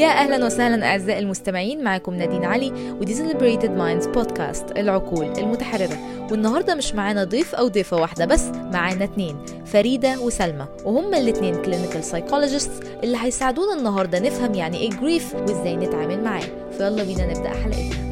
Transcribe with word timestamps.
يا 0.00 0.08
أهلا 0.08 0.46
وسهلا 0.46 0.86
أعزائي 0.86 1.18
المستمعين 1.18 1.84
معاكم 1.84 2.14
نادين 2.14 2.44
علي 2.44 2.70
ودي 2.92 3.14
Liberated 3.14 3.68
Minds 3.68 4.08
بودكاست 4.08 4.70
العقول 4.76 5.26
المتحررة. 5.38 6.26
والنهاردة 6.30 6.74
مش 6.74 6.94
معانا 6.94 7.24
ضيف 7.24 7.54
أو 7.54 7.68
ضيفة 7.68 7.96
واحدة 7.96 8.24
بس 8.24 8.44
معانا 8.46 9.04
اتنين 9.04 9.44
فريدة 9.64 10.20
وسلمى. 10.20 10.66
وهما 10.84 11.18
الاتنين 11.18 11.62
clinical 11.62 12.04
psychologists 12.04 12.84
اللي 13.02 13.16
هيساعدونا 13.20 13.78
النهارده 13.78 14.18
نفهم 14.18 14.54
يعني 14.54 14.78
إيه 14.78 14.90
grief 14.90 15.34
وإزاي 15.34 15.76
نتعامل 15.76 16.24
معاه. 16.24 16.70
فيلا 16.70 17.04
بينا 17.04 17.26
نبدأ 17.26 17.50
حلقتنا. 17.50 18.10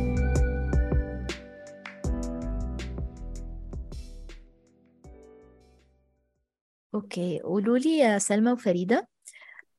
okay 6.95 7.41
قولوا 7.41 7.79
لي 7.79 7.99
يا 7.99 8.19
سلمى 8.19 8.53
وفريدة. 8.53 9.09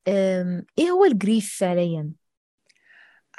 إيه 0.08 0.90
هو 0.90 1.04
ال 1.04 1.13
grief 1.13 1.56
فعليا؟ 1.58 2.10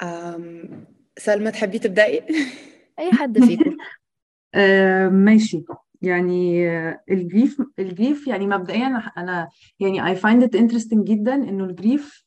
أم... 0.02 0.86
سلمى 1.18 1.50
تحبي 1.50 1.78
تبدأي؟ 1.78 2.26
أي 2.98 3.12
حد 3.12 3.44
فيكم. 3.44 3.76
آه 4.54 5.08
ماشي. 5.08 5.64
يعني 6.02 6.70
آه، 6.70 7.00
ال 7.10 7.19
grief 7.19 7.62
ال 7.78 7.86
grief 7.86 8.26
يعني 8.26 8.46
مبدئيا 8.46 8.86
أنا 8.86 8.98
أنا 8.98 9.48
يعني 9.80 10.14
I 10.14 10.18
find 10.18 10.42
it 10.42 10.58
interesting 10.58 11.04
جدا 11.04 11.34
إنه 11.34 11.64
ال 11.64 11.74
grief 11.74 12.24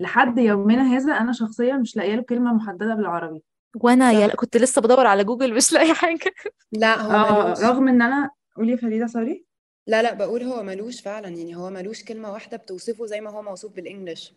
لحد 0.00 0.38
يومنا 0.38 0.82
هذا 0.82 1.12
أنا 1.12 1.32
شخصيا 1.32 1.76
مش 1.76 1.96
لاقية 1.96 2.14
له 2.14 2.22
كلمة 2.22 2.52
محددة 2.52 2.94
بالعربي. 2.94 3.42
وأنا 3.74 4.12
يا 4.12 4.26
كنت 4.26 4.56
لسه 4.56 4.82
بدور 4.82 5.06
على 5.06 5.24
جوجل 5.24 5.54
مش 5.54 5.72
لاقي 5.72 5.94
حاجة. 5.94 6.34
لا 6.72 7.00
هو 7.00 7.10
آه 7.10 7.44
ملوش 7.44 7.60
رغم 7.60 7.88
إن 7.88 8.02
أنا 8.02 8.30
قولي 8.56 8.72
يا 8.72 8.76
فريدة 8.76 9.06
sorry 9.06 9.45
لا 9.86 10.02
لا 10.02 10.14
بقول 10.14 10.42
هو 10.42 10.62
ملوش 10.62 11.00
فعلا 11.00 11.28
يعني 11.28 11.56
هو 11.56 11.70
ملوش 11.70 12.04
كلمة 12.04 12.32
واحدة 12.32 12.56
بتوصفه 12.56 13.06
زي 13.06 13.20
ما 13.20 13.30
هو 13.30 13.42
موصوف 13.42 13.76
بال 13.76 13.87
English. 13.87 14.32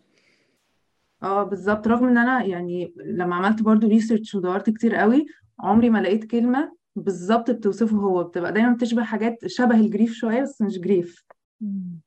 آه 1.22 1.42
بالظبط. 1.42 1.88
رغم 1.88 2.06
إن 2.08 2.18
أنا 2.18 2.44
يعني 2.44 2.94
لما 2.96 3.36
عملت 3.36 3.62
برضو 3.62 3.88
research 3.88 4.34
ودورت 4.34 4.70
كتير 4.70 4.94
قوي 4.94 5.26
عمري 5.60 5.90
ما 5.90 5.98
لقيت 5.98 6.24
كلمة 6.24 6.76
بالظبط 6.96 7.50
بتوصفه 7.50 7.96
هو. 7.96 8.24
بتبقى 8.24 8.52
دايما 8.52 8.72
بتشبه 8.72 9.04
حاجات 9.04 9.38
شبه 9.46 9.74
ال 9.74 9.80
grief 9.80 10.12
شوية 10.12 10.42
بس 10.42 10.62
مش 10.62 10.78
grief. 10.78 11.24
مم. 11.60 12.00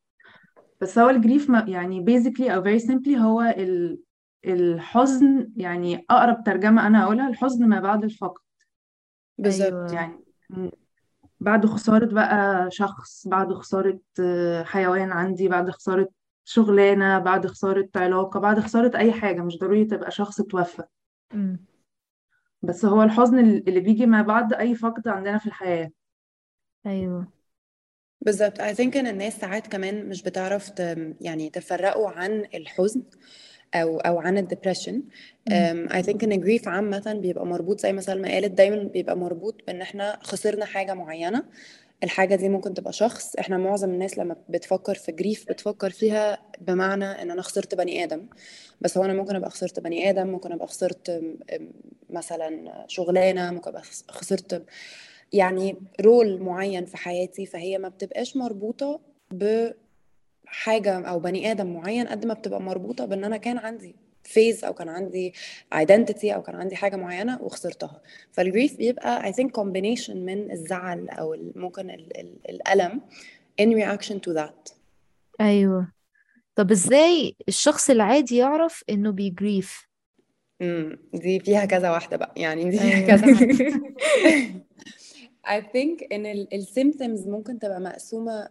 بس 0.81 0.99
هو 0.99 1.09
ال 1.09 1.16
grief 1.16 1.49
يعني 1.67 2.05
basically 2.05 2.49
أو 2.51 2.63
very 2.63 2.81
simply 2.81 3.17
هو 3.17 3.41
ال 3.41 3.99
الحزن 4.45 5.51
يعني 5.57 6.05
أقرب 6.09 6.43
ترجمة 6.43 6.87
أنا 6.87 7.03
أقولها 7.03 7.29
الحزن 7.29 7.67
ما 7.69 7.79
بعد 7.79 8.03
الفقد. 8.03 8.41
بالظبط. 9.37 9.91
يعني 9.91 10.23
بعد 11.43 11.65
خسارة 11.65 12.05
بقى 12.05 12.71
شخص 12.71 13.27
بعد 13.27 13.53
خسارة 13.53 13.99
آه، 14.19 14.63
حيوان 14.63 15.11
عندي 15.11 15.47
بعد 15.47 15.69
خسارة 15.69 16.09
شغلانة 16.45 17.19
بعد 17.19 17.47
خسارة 17.47 17.89
علاقة 17.95 18.39
بعد 18.39 18.59
خسارة 18.59 18.97
أي 18.97 19.11
حاجة 19.13 19.41
مش 19.41 19.57
ضروري 19.57 19.85
تبقى 19.85 20.11
شخص 20.11 20.41
توفى. 20.41 20.83
بس 22.61 22.85
هو 22.85 23.03
الحزن 23.03 23.39
اللي 23.39 23.79
بيجي 23.79 24.05
ما 24.05 24.21
بعد 24.21 24.53
أي 24.53 24.75
فقد 24.75 25.07
عندنا 25.07 25.37
في 25.37 25.45
الحياة 25.45 25.89
أيوه 26.85 27.27
بالظبط 28.21 28.61
I 28.61 28.75
think 28.75 28.97
إن 28.97 29.07
الناس 29.07 29.39
ساعات 29.39 29.67
كمان 29.67 30.09
مش 30.09 30.23
بتعرف. 30.23 30.71
يعني 31.21 31.49
تفرقوا 31.49 32.09
عن 32.09 32.45
الحزن 32.55 33.03
أو 33.75 33.99
أو 33.99 34.19
عن 34.19 34.37
الدبريشن. 34.37 35.03
I 35.89 36.01
think 36.03 36.23
إن 36.23 36.43
grief 36.43 36.67
عامة 36.67 37.13
بيبقى 37.21 37.45
مربوط 37.45 37.79
زي 37.79 37.93
ما 37.93 38.01
سلمى 38.01 38.31
قالت 38.33 38.51
دايما 38.51 38.83
بيبقى 38.83 39.17
مربوط 39.17 39.61
بإن 39.67 39.81
إحنا 39.81 40.19
خسرنا 40.23 40.65
حاجة 40.65 40.93
معينة. 40.93 41.43
الحاجة 42.03 42.35
دي 42.35 42.49
ممكن 42.49 42.73
تبقى 42.73 42.93
شخص. 42.93 43.35
إحنا 43.35 43.57
معظم 43.57 43.89
الناس 43.89 44.17
لما 44.17 44.35
بتفكر 44.49 44.95
في 44.95 45.11
جريف 45.11 45.45
بتفكر 45.49 45.89
فيها 45.89 46.37
بمعنى 46.61 47.05
إن 47.05 47.31
أنا 47.31 47.41
خسرت 47.41 47.75
بني 47.75 48.03
آدم. 48.03 48.25
بس 48.81 48.97
هو 48.97 49.05
أنا 49.05 49.13
ممكن 49.13 49.35
أبقى 49.35 49.49
خسرت 49.49 49.79
بني 49.79 50.09
آدم 50.09 50.27
ممكن 50.27 50.51
أبقى 50.51 50.67
خسرت 50.67 51.21
مثلا 52.09 52.85
شغلانة 52.87 53.51
ممكن 53.51 53.69
أبقى 53.69 53.81
خس- 53.83 54.05
خسرت 54.09 54.65
يعني 55.33 55.75
رول 56.01 56.41
معين 56.41 56.85
في 56.85 56.97
حياتي 56.97 57.45
فهي 57.45 57.77
ما 57.77 57.89
بتبقاش 57.89 58.37
مربوطة 58.37 58.99
بحاجة 60.53 60.99
أو 61.09 61.19
بني 61.19 61.51
آدم 61.51 61.73
معين 61.73 62.07
قد 62.07 62.25
ما 62.25 62.33
بتبقى 62.33 62.61
مربوطة 62.61 63.05
بإن 63.05 63.23
أنا 63.23 63.37
كان 63.37 63.57
عندي 63.57 63.95
phase 64.23 64.63
أو 64.65 64.73
كان 64.73 64.89
عندي 64.89 65.33
identity 65.73 66.25
أو 66.25 66.41
كان 66.41 66.55
عندي 66.55 66.75
حاجة 66.75 66.95
معينة 66.95 67.41
وخسرتها 67.41 68.01
فال 68.31 68.44
grief 68.44 68.77
بيبقى 68.77 69.33
I 69.33 69.35
think 69.35 69.47
combination 69.47 70.09
من 70.15 70.51
الزعل 70.51 71.09
أو 71.09 71.51
ممكن 71.55 71.89
ال 71.89 72.17
ال 72.17 72.37
الألم 72.49 73.01
in 73.61 73.65
reaction 73.65 74.15
to 74.29 74.33
that. 74.39 74.73
أيوه. 75.41 75.91
طب 76.55 76.71
إزاي 76.71 77.35
الشخص 77.47 77.89
العادي 77.89 78.37
يعرف 78.37 78.83
إنه 78.89 79.11
بي 79.11 79.30
grieve 79.30 79.87
امم 80.61 80.99
دي 81.13 81.39
فيها 81.39 81.65
كذا 81.65 81.91
واحدة 81.91 82.17
بقى. 82.17 82.33
يعني 82.37 82.69
دي 82.69 82.77
فيها 82.79 82.95
أيوه. 82.95 83.07
كذا 83.17 83.27
I 85.47 85.61
think 85.61 86.07
إن 86.11 86.25
ال 86.25 86.53
ال 86.53 86.65
symptoms 86.67 87.27
ممكن 87.27 87.59
تبقى 87.59 87.79
مقسومة 87.81 88.49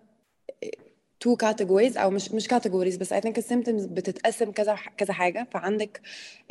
two 1.24 1.36
categories 1.46 1.96
أو 1.98 2.10
مش 2.10 2.32
مش 2.32 2.48
categories 2.48 2.98
بس 2.98 3.14
I 3.14 3.16
think 3.20 3.38
ال 3.38 3.44
symptoms 3.44 3.84
بتتقسم 3.86 4.50
كذا 4.52 4.76
كذا 4.96 5.12
حاجة. 5.12 5.46
فعندك 5.50 6.00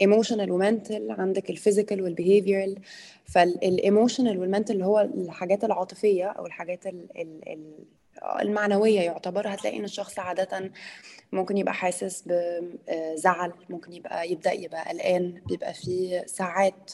emotional 0.03 0.49
و 0.50 0.58
mental 0.58 1.12
عندك 1.11 1.49
الفيزيكال 1.49 2.01
والبيهيفيرال 2.01 2.77
فالايموشنال 3.25 4.39
والمنتال 4.39 4.75
اللي 4.75 4.85
هو 4.85 4.99
الحاجات 5.01 5.63
العاطفية 5.63 6.25
أو 6.25 6.45
الحاجات 6.45 6.87
ال 6.87 7.07
ال 7.17 7.49
ال 7.49 7.85
المعنوية 8.41 9.01
يعتبر 9.01 9.47
هتلاقي 9.53 9.77
إن 9.77 9.83
الشخص 9.83 10.19
عاده 10.19 10.72
ممكن 11.31 11.57
يبقى 11.57 11.73
حاسس 11.73 12.23
بزعل 12.25 13.53
ممكن 13.69 13.94
يبقى 13.94 14.31
يبدأ 14.31 14.51
يبقى 14.51 14.89
قلقان 14.89 15.41
بيبقى 15.47 15.73
فيه 15.73 16.25
ساعات 16.25 16.91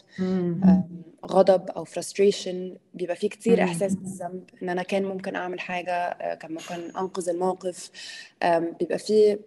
غضب 1.25 1.69
أو 1.69 1.85
frustration 1.85 2.55
بيبقى 2.93 3.15
فيه 3.15 3.29
كتير 3.29 3.57
مم. 3.57 3.63
إحساس 3.67 3.95
بالذنب 3.95 4.43
إن 4.63 4.69
أنا 4.69 4.83
كان 4.83 5.03
ممكن 5.03 5.35
أعمل 5.35 5.59
حاجة 5.59 5.93
آه، 5.93 6.33
كان 6.33 6.51
ممكن 6.51 6.97
أنقذ 6.97 7.29
الموقف 7.29 7.91
بيبقى 8.79 8.97
فيه 8.99 9.39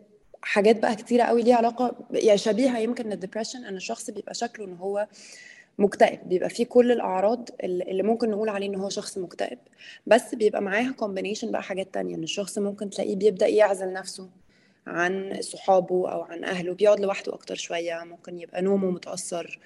حاجات 0.42 0.78
بقى 0.82 0.96
كتيرة 0.96 1.22
قوي 1.24 1.42
ليها 1.42 1.56
علاقة 1.56 1.96
يعني 2.10 2.38
شبيهة 2.38 2.78
يمكن 2.78 3.08
لل 3.08 3.18
depression 3.18 3.64
إن 3.64 3.76
الشخص 3.76 4.10
بيبقى 4.10 4.34
شكله 4.34 4.66
إن 4.66 4.76
هو 4.76 5.06
مكتئب. 5.80 6.28
بيبقى 6.28 6.50
فيه 6.50 6.64
كل 6.66 6.92
الأعراض 6.92 7.48
اللي 7.64 7.84
اللي 7.84 8.02
ممكن 8.02 8.30
نقول 8.30 8.48
عليه 8.48 8.66
إن 8.68 8.74
هو 8.74 8.88
شخص 8.88 9.18
مكتئب. 9.18 9.58
بس 10.06 10.34
بيبقى 10.34 10.62
معاها 10.62 10.92
combination 10.92 11.50
بقى 11.52 11.62
حاجات 11.62 11.94
تانية 11.94 12.14
إن 12.16 12.22
الشخص 12.22 12.58
ممكن 12.58 12.90
تلاقيه 12.90 13.16
بيبدأ 13.16 13.46
يعزل 13.46 13.92
نفسه 13.92 14.30
عن 14.86 15.36
صحابه 15.40 16.12
أو 16.12 16.22
عن 16.22 16.44
أهله. 16.44 16.74
بيقعد 16.74 17.00
لوحده 17.00 17.34
أكتر 17.34 17.54
شوية 17.54 18.04
ممكن 18.04 18.38
يبقى 18.38 18.62
نومه 18.62 18.90
متأثر 18.90 19.58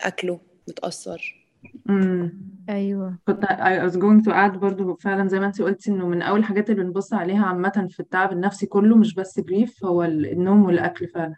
أكله 0.00 0.40
متأثر. 0.68 1.46
مم. 1.86 2.32
أيوه. 2.68 3.18
كنت 3.26 3.44
I 3.44 3.90
was 3.90 3.94
going 3.96 4.24
to 4.28 4.32
add 4.32 4.58
برضو 4.58 4.94
فعلا 4.94 5.28
زي 5.28 5.40
ما 5.40 5.46
انت 5.46 5.62
قلتي 5.62 5.90
إنه 5.90 6.06
من 6.08 6.22
أول 6.22 6.38
الحاجات 6.38 6.70
اللي 6.70 6.84
بنبص 6.84 7.12
عليها 7.12 7.44
عامة 7.46 7.86
في 7.90 8.00
التعب 8.00 8.32
النفسي 8.32 8.66
كله 8.66 8.96
مش 8.96 9.14
بس 9.14 9.40
جريف 9.40 9.84
هو 9.84 10.02
ال- 10.04 10.26
النوم 10.32 10.64
والأكل 10.64 11.08
فعلا. 11.08 11.36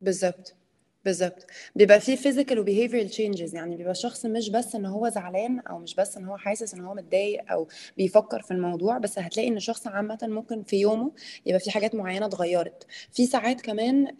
بالظبط. 0.00 0.56
بالظبط. 1.04 1.46
بيبقى 1.76 2.00
فيه 2.00 2.16
physical 2.16 2.58
و 2.58 2.64
behavioral 2.64 3.12
changes 3.12 3.54
يعني 3.54 3.76
بيبقى 3.76 3.92
الشخص 3.92 4.26
مش 4.26 4.50
بس 4.50 4.74
إن 4.74 4.86
هو 4.86 5.08
زعلان 5.08 5.60
أو 5.60 5.78
مش 5.78 5.94
بس 5.94 6.16
إن 6.16 6.24
هو 6.24 6.36
حاسس 6.36 6.74
إن 6.74 6.80
هو 6.84 6.94
متضايق 6.94 7.52
أو 7.52 7.68
بيفكر 7.96 8.42
في 8.42 8.50
الموضوع 8.50 8.98
بس 8.98 9.18
هتلاقي 9.18 9.48
إن 9.48 9.56
الشخص 9.56 9.86
عامة 9.86 10.18
ممكن 10.22 10.62
في 10.62 10.76
يومه 10.76 11.12
يبقى 11.46 11.60
في 11.60 11.70
حاجات 11.70 11.94
معينة 11.94 12.26
اتغيرت. 12.26 12.86
في 13.12 13.26
ساعات 13.26 13.60
كمان 13.60 14.16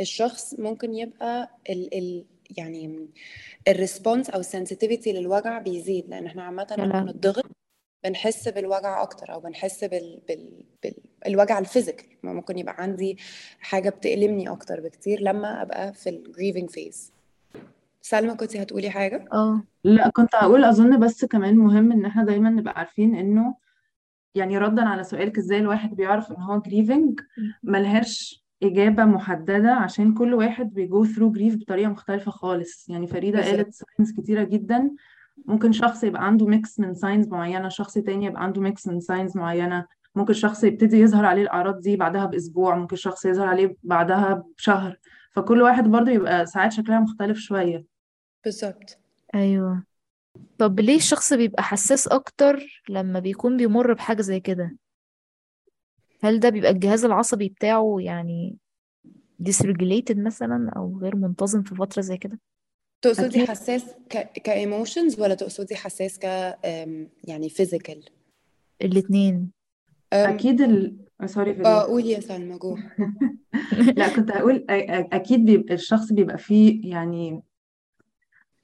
الشخص 0.00 0.54
ممكن 0.58 0.94
يبقى 0.94 1.50
ال 1.70 1.94
ال 1.94 2.24
يعني 2.58 3.08
ال 3.68 3.75
response 3.75 4.30
أو 4.30 4.40
ال 4.40 4.46
sensitivity 4.46 5.12
للوجع 5.12 5.58
بيزيد 5.58 6.08
لأن 6.08 6.26
إحنا 6.26 6.42
عامة 6.42 6.66
يا 6.78 6.84
لما 6.84 7.02
بنضغط 7.02 7.44
بنحس 8.04 8.48
بالوجع 8.48 9.02
أكتر 9.02 9.32
أو 9.32 9.40
بنحس 9.40 9.84
بال... 9.84 10.20
بال... 10.28 10.64
بال... 10.82 10.94
الوجع 11.26 11.58
ال 11.58 11.63
physical 11.63 12.06
ممكن 12.22 12.58
يبقى 12.58 12.74
عندي 12.78 13.18
حاجة 13.60 13.90
بتألمني 13.90 14.48
أكتر 14.48 14.80
بكتير 14.80 15.20
لما 15.20 15.62
أبقى 15.62 15.92
في 15.92 16.10
ال 16.10 16.17
grieving 16.17 16.70
phase 16.70 17.12
سلمى 18.02 18.34
كنتي 18.34 18.62
هتقولي 18.62 18.90
حاجة؟ 18.90 19.24
آه. 19.32 19.62
لا 19.84 20.08
كنت 20.08 20.34
هقول 20.34 20.64
أظن 20.64 20.98
بس 21.00 21.24
كمان 21.24 21.56
مهم 21.56 21.92
إن 21.92 22.04
إحنا 22.04 22.24
دايما 22.24 22.50
نبقى 22.50 22.74
عارفين 22.78 23.14
إنه 23.14 23.54
يعني 24.34 24.58
ردا 24.58 24.82
على 24.82 25.04
سؤالك 25.04 25.38
إزاي 25.38 25.58
الواحد 25.58 25.96
بيعرف 25.96 26.30
إن 26.32 26.42
هو 26.42 26.60
grieving 26.60 27.20
ملهاش 27.62 28.42
إجابة 28.62 29.04
محددة 29.04 29.72
عشان 29.72 30.14
كل 30.14 30.34
واحد 30.34 30.74
بي 30.74 30.89
go 30.89 31.04
through 31.04 31.32
grief 31.32 31.56
بطريقة 31.56 31.88
مختلفة 31.90 32.30
خالص. 32.30 32.88
يعني 32.88 33.06
فريدة 33.06 33.44
قالت 33.44 33.74
signs 33.74 34.12
كتيرة 34.20 34.42
جدا. 34.44 34.90
ممكن 35.46 35.72
شخص 35.72 36.04
يبقى 36.04 36.26
عنده 36.26 36.46
mix 36.46 36.80
من 36.80 36.94
signs 36.94 37.28
معينة 37.28 37.68
شخص 37.68 37.94
تاني 37.94 38.26
يبقى 38.26 38.42
عنده 38.42 38.60
mix 38.60 38.86
من 38.88 39.00
signs 39.00 39.36
معينة. 39.36 39.86
ممكن 40.14 40.32
شخص 40.32 40.64
يبتدي 40.64 40.96
يظهر 40.96 41.24
عليه 41.24 41.42
الأعراض 41.42 41.80
دي 41.80 41.96
بعدها 41.96 42.26
بأسبوع 42.26 42.76
ممكن 42.76 42.96
شخص 42.96 43.24
يظهر 43.24 43.46
عليه 43.48 43.76
بعدها 43.82 44.44
بشهر. 44.58 44.98
فكل 45.32 45.62
واحد 45.62 45.84
برضه 45.88 46.10
يبقى 46.10 46.46
ساعات 46.46 46.72
شكلها 46.72 47.00
مختلف 47.00 47.38
شوية. 47.38 47.84
بالظبط. 48.44 48.98
أيوه. 49.34 49.84
طب 50.58 50.80
ليه 50.80 50.96
الشخص 50.96 51.32
بيبقى 51.32 51.62
حساس 51.62 52.08
أكتر 52.08 52.82
لما 52.88 53.18
بيكون 53.20 53.56
بيمر 53.56 53.92
بحاجة 53.92 54.22
زي 54.22 54.40
كده؟ 54.40 54.76
هل 56.22 56.40
ده 56.40 56.48
بيبقى 56.48 56.70
الجهاز 56.70 57.04
العصبي 57.04 57.48
بتاعه 57.48 57.96
يعني 58.00 58.56
dysregulated 59.48 60.16
مثلا 60.16 60.72
أو 60.76 60.98
غير 60.98 61.16
منتظم 61.16 61.62
في 61.62 61.74
فترة 61.74 62.02
زي 62.02 62.16
كده؟ 62.16 62.40
تقصدي 63.02 63.46
حساس 63.46 63.84
ك 64.10 64.32
ك 64.32 64.42
emotions 64.42 65.20
ولا 65.20 65.34
تقصدي 65.34 65.76
حساس 65.76 66.18
ك 66.18 66.24
يعني 67.24 67.48
physical 67.48 68.04
أكيد 70.12 70.60
ال 70.60 70.96
sorry 71.26 71.50
آه 71.50 71.54
فريدة 71.54 71.82
قولي 71.82 72.10
يا 72.10 72.20
سلمى 72.20 72.58
جو. 72.58 72.76
لا 73.96 74.08
كنت 74.08 74.30
هقول 74.30 74.66
أكيد 75.12 75.44
بيبقى 75.44 75.74
الشخص 75.74 76.12
بيبقى 76.12 76.38
فيه 76.38 76.90
يعني 76.90 77.42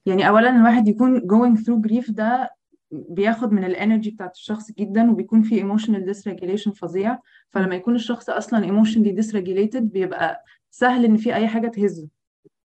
يعني 0.07 0.29
اولا 0.29 0.57
الواحد 0.57 0.89
يكون 0.89 1.21
going 1.21 1.59
through 1.59 1.91
grief 1.91 2.13
ده 2.13 2.51
بياخد 2.91 3.53
من 3.53 3.65
الانرجي 3.65 4.11
بتاعت 4.11 4.35
الشخص 4.37 4.73
جدا 4.73 5.11
وبيكون 5.11 5.43
في 5.43 5.63
emotional 5.63 6.15
dysregulation 6.15 6.73
فظيع. 6.73 7.19
فلما 7.51 7.75
يكون 7.75 7.95
الشخص 7.95 8.31
أصلا 8.31 8.67
emotionally 8.67 9.23
dysregulated 9.25 9.81
بيبقى 9.83 10.45
سهل 10.71 11.05
إن 11.05 11.17
في 11.17 11.35
أي 11.35 11.49
حاجة 11.49 11.69
تهزه. 11.69 12.09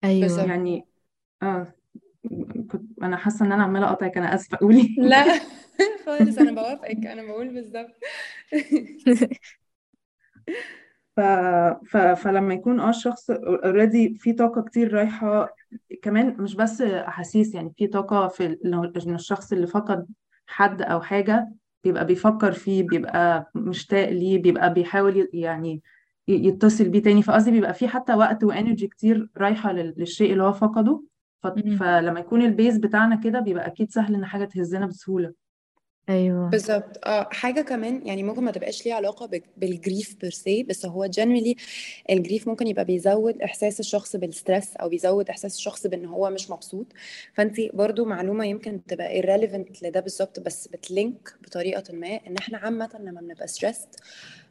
أيوه. 0.04 0.46
يعني 0.46 0.86
آه 1.42 1.74
كنت 2.70 2.82
أنا 3.02 3.16
حاسة 3.16 3.46
إن 3.46 3.52
أنا 3.52 3.62
عمالة 3.62 3.86
أقطعك 3.88 4.16
أنا 4.18 4.34
آسفة 4.34 4.58
قولي. 4.60 4.94
لا. 4.98 5.24
خالص 6.06 6.38
أنا 6.38 6.52
بوافقك 6.52 7.06
أنا 7.06 7.22
بقول 7.22 7.48
بالظبط. 7.48 7.94
ف... 11.16 11.20
ف... 11.90 11.96
فلما 11.96 12.54
يكون 12.54 12.80
آه 12.80 12.88
الشخص 12.90 13.30
already 13.30 14.14
في 14.18 14.32
طاقة 14.32 14.62
كتير 14.62 14.94
رايحة 14.94 15.48
كمان 16.02 16.36
مش 16.42 16.54
بس 16.56 16.80
أحاسيس 16.82 17.54
يعني 17.54 17.72
في 17.76 17.86
طاقة 17.86 18.28
في 18.28 18.58
إن 18.64 19.14
الشخص 19.14 19.52
اللي 19.52 19.66
فقد 19.66 20.06
حد 20.46 20.82
أو 20.82 21.00
حاجة 21.00 21.48
بيبقى 21.84 22.06
بيفكر 22.06 22.52
فيه 22.52 22.82
بيبقى 22.82 23.50
مشتاق 23.54 24.08
ليه 24.08 24.42
بيبقى 24.42 24.74
بيحاول 24.74 25.28
يعني 25.32 25.82
يتصل 26.28 26.88
بيه 26.88 27.02
تاني. 27.02 27.22
فقصدي 27.22 27.50
بيبقى 27.50 27.74
في 27.74 27.88
حتى 27.88 28.14
وقت 28.14 28.44
و 28.44 28.50
energy 28.50 28.86
كتير 28.88 29.28
رايحة 29.36 29.72
لل- 29.72 29.94
للشيء 29.96 30.32
اللي 30.32 30.42
هو 30.42 30.52
فقده. 30.52 31.02
ف... 31.42 31.46
فلما 31.46 32.20
يكون 32.20 32.42
ال 32.42 32.49
base 32.49 32.78
بتاعنا 32.78 33.16
كده 33.16 33.40
بيبقى 33.40 33.66
أكيد 33.66 33.90
سهل 33.90 34.14
إن 34.14 34.26
حاجة 34.26 34.44
تهزنا 34.44 34.86
بسهولة. 34.86 35.32
أيوه. 36.08 36.50
بالظبط 36.50 37.06
آه 37.06 37.28
حاجة 37.32 37.60
كمان 37.60 38.06
يعني 38.06 38.22
ممكن 38.22 38.42
ما 38.44 38.50
تبقاش 38.52 38.86
ليها 38.86 38.94
علاقة 38.94 39.26
بال- 39.26 39.42
بال 39.56 39.73
grief 39.73 40.16
per 40.20 40.45
se 40.45 40.62
بس 40.62 40.86
هو 40.86 41.06
generally 41.06 41.56
ال 42.10 42.17
grief 42.17 42.48
ممكن 42.48 42.66
يبقى 42.66 42.84
بيزود 42.84 43.42
إحساس 43.42 43.80
الشخص 43.80 44.16
بال 44.16 44.31
stress 44.31 44.76
أو 44.76 44.88
بيزود 44.88 45.28
إحساس 45.30 45.56
الشخص 45.56 45.86
بإن 45.86 46.04
هو 46.06 46.30
مش 46.30 46.50
مبسوط. 46.50 46.86
فانت 47.34 47.56
برضو 47.74 48.04
معلومة 48.04 48.46
يمكن 48.46 48.80
تبقى 48.88 49.22
irrelevant 49.22 49.82
لده 49.82 50.00
بالظبط 50.00 50.40
بس 50.40 50.68
بت 50.68 50.90
link 50.90 51.34
بطريقة 51.42 51.94
ما 51.94 52.20
إن 52.26 52.36
إحنا 52.36 52.58
عامة 52.58 52.90
لما 53.00 53.20
بنبقى 53.20 53.46
stressed 53.48 53.88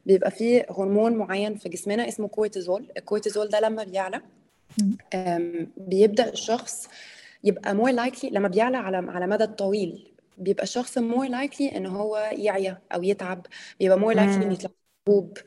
بيبقى 0.06 0.30
فيه 0.30 0.66
هرمون 0.78 1.16
معين 1.16 1.54
في 1.56 1.68
جسمنا 1.68 2.08
اسمه 2.08 2.28
كورتيزول 2.28 2.86
الكورتيزول 2.96 3.48
ده 3.48 3.60
لما 3.60 3.84
بيعلى 3.84 4.20
بيبدأ 5.76 6.32
الشخص 6.32 6.88
يبقى 7.44 7.74
more 7.76 7.96
likely 7.96 8.24
لما 8.32 8.48
بيعلى 8.48 8.76
على 8.76 8.96
على 8.96 9.26
مدى 9.26 9.44
الطويل. 9.44 10.10
بيبقى 10.38 10.62
الشخص 10.62 10.98
more 10.98 11.28
likely 11.28 11.76
إن 11.76 11.86
هو 11.86 12.16
يعيا 12.32 12.82
أو 12.94 13.02
يتعب 13.02 13.46
بيبقى 13.80 13.98
more 13.98 14.16
likely 14.16 14.42
إن. 14.42 14.52
يطلع 14.52 14.70
حبوب 15.08 15.38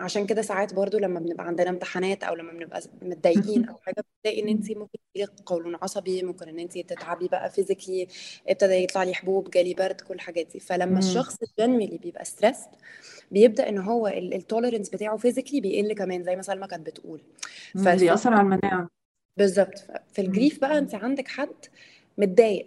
عشان 0.00 0.26
كده 0.26 0.42
ساعات 0.42 0.74
برضو 0.74 0.98
لما 0.98 1.20
بنبقى 1.20 1.46
عندنا 1.46 1.70
امتحانات 1.70 2.24
أو 2.24 2.34
لما 2.34 2.52
بنبقى 2.52 2.80
متضايقين 3.02 3.64
أو 3.64 3.78
حاجة 3.78 4.04
بتلاقي 4.20 4.42
إن 4.42 4.48
انت 4.48 4.70
ممكن 4.70 4.98
يجيلك 5.14 5.40
قولون 5.46 5.74
عصبي 5.82 6.22
ممكن 6.22 6.48
إن 6.48 6.58
انت 6.58 6.78
تتعبي 6.78 7.28
بقى 7.28 7.50
physically 7.50 8.08
ابتدى 8.48 8.74
يطلع 8.74 9.02
لي 9.02 9.14
حبوب 9.14 9.50
جالي 9.50 9.74
برد 9.74 10.00
كل 10.00 10.14
الحاجات 10.14 10.46
دي 10.46 10.60
فلما. 10.60 10.98
الشخص 10.98 11.36
generally 11.58 11.98
بيبقى 11.98 12.24
stressed 12.24 12.68
بيبدأ 13.30 13.68
إن 13.68 13.78
هو 13.78 14.08
ال 14.08 14.16
tolerance 14.16 14.88
بتاعه 14.90 15.16
physically 15.16 15.60
بيقل 15.60 15.92
كمان 15.94 16.22
زي 16.24 16.36
ما 16.36 16.42
سلمى 16.42 16.66
كانت 16.66 16.86
بتقول 16.86 17.20
مم. 17.74 17.96
ففي 17.96 17.98
بيأثر 17.98 18.34
على 18.34 18.42
المناعة 18.42 18.88
بالظبط 19.36 19.78
في. 20.18 20.18
ال 20.22 20.28
grief 20.28 20.60
بقى 20.60 20.78
انت 20.78 20.94
عندك 20.94 21.28
حد 21.28 21.54
متضايق 22.18 22.66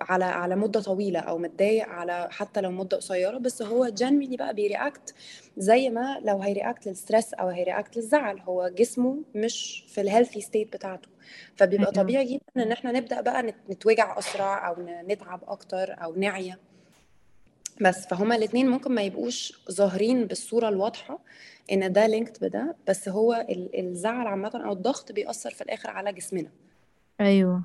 على 0.00 0.24
على 0.24 0.56
مدة 0.56 0.80
طويلة 0.80 1.20
أو 1.20 1.38
متضايق 1.38 1.88
على 1.88 2.28
حتى 2.30 2.60
لو 2.60 2.70
مدة 2.70 2.96
قصيرة 2.96 3.38
بس 3.38 3.62
هو 3.62 3.88
generally 3.88 4.36
بقى 4.36 4.54
بي 4.54 4.71
react 4.71 5.14
زي 5.56 5.90
ما 5.90 6.20
لو 6.24 6.38
هي 6.38 6.52
react 6.52 6.86
لل 6.88 7.00
stress 7.00 7.34
أو 7.34 7.48
هي 7.48 7.62
react 7.62 7.96
للزعل 7.96 8.40
هو 8.40 8.68
جسمه 8.68 9.16
مش 9.34 9.84
في 9.88 10.00
ال 10.00 10.05
healthy 10.05 10.40
state 10.40 10.72
بتاعته. 10.76 11.08
فبيبقى 11.56 11.86
طبيعي 12.02 12.24
جدا 12.24 12.62
إن 12.66 12.72
إحنا 12.72 12.92
نبدأ 12.92 13.20
بقى 13.20 13.42
نت- 13.42 13.70
نتوجع 13.70 14.18
أسرع 14.18 14.68
أو 14.68 14.74
نتعب 15.08 15.40
أكتر 15.48 16.02
أو 16.04 16.14
نعيا 16.16 16.56
بس 17.80 18.06
فهما 18.06 18.36
الاثنين 18.36 18.68
ممكن 18.68 18.92
ما 18.92 19.02
يبقوش 19.02 19.62
ظاهرين 19.70 20.26
بالصورة 20.26 20.68
الواضحة 20.68 21.18
إن 21.72 21.92
ده 21.92 22.06
linked 22.06 22.44
بده 22.44 22.76
بس 22.88 23.08
هو 23.08 23.46
ال- 23.48 23.80
الزعل 23.80 24.26
عامة 24.26 24.50
أو 24.66 24.72
الضغط 24.72 25.12
بيأثر 25.12 25.50
في 25.50 25.60
الآخر 25.62 25.90
على 25.90 26.12
جسمنا. 26.12 26.50
أيوه. 27.20 27.64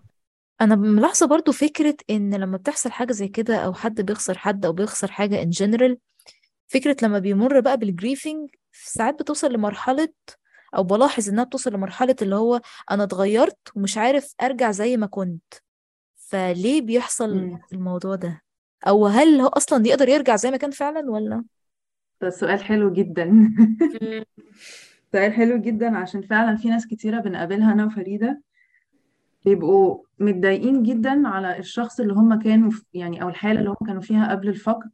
أنا 0.61 0.75
ملاحظة 0.75 1.25
برضو 1.25 1.51
فكرة 1.51 1.95
إن 2.09 2.35
لما 2.35 2.57
بتحصل 2.57 2.91
حاجة 2.91 3.11
زي 3.11 3.27
كده 3.27 3.57
أو 3.57 3.73
حد 3.73 4.01
بيخسر 4.01 4.37
حد 4.37 4.65
أو 4.65 4.73
بيخسر 4.73 5.11
حاجة 5.11 5.41
in 5.43 5.49
general 5.49 5.97
فكرة 6.67 6.97
لما 7.03 7.19
بيمر 7.19 7.59
بقى 7.59 7.77
بال 7.77 7.92
grieving 7.92 8.49
ساعات 8.71 9.19
بتوصل 9.21 9.53
لمرحلة 9.53 10.09
أو 10.75 10.83
بلاحظ 10.83 11.29
إنها 11.29 11.43
بتوصل 11.43 11.73
لمرحلة 11.73 12.15
اللي 12.21 12.35
هو 12.35 12.61
أنا 12.91 13.03
اتغيرت 13.03 13.57
ومش 13.75 13.97
عارف 13.97 14.33
أرجع 14.41 14.71
زي 14.71 14.97
ما 14.97 15.07
كنت. 15.07 15.53
فليه 16.15 16.81
بيحصل 16.81 17.35
مم. 17.35 17.59
الموضوع 17.73 18.15
ده؟ 18.15 18.41
أو 18.87 19.07
هل 19.07 19.41
هو 19.41 19.47
أصلا 19.47 19.87
يقدر 19.87 20.09
يرجع 20.09 20.35
زي 20.35 20.51
ما 20.51 20.57
كان 20.57 20.71
فعلا 20.71 21.11
ولا؟ 21.11 21.43
ده 22.21 22.29
سؤال 22.29 22.63
حلو 22.63 22.93
جدا. 22.93 23.31
سؤال 25.13 25.33
حلو 25.33 25.57
جدا 25.57 25.97
عشان 25.97 26.21
فعلا 26.21 26.55
في 26.57 26.69
ناس 26.69 26.87
كتيرة 26.87 27.19
بنقابلها 27.21 27.73
أنا 27.73 27.85
وفريدة. 27.85 28.41
بيبقوا 29.47 30.03
متضايقين 30.19 30.83
جدا 30.83 31.27
على 31.27 31.59
الشخص 31.59 31.99
اللي 31.99 32.13
هم 32.13 32.39
كانوا 32.39 32.71
يعني 32.93 33.21
أو 33.21 33.29
الحالة 33.29 33.59
اللي 33.59 33.69
هم 33.69 33.87
كانوا 33.87 34.01
فيها 34.01 34.31
قبل 34.31 34.47
الفقد 34.49 34.91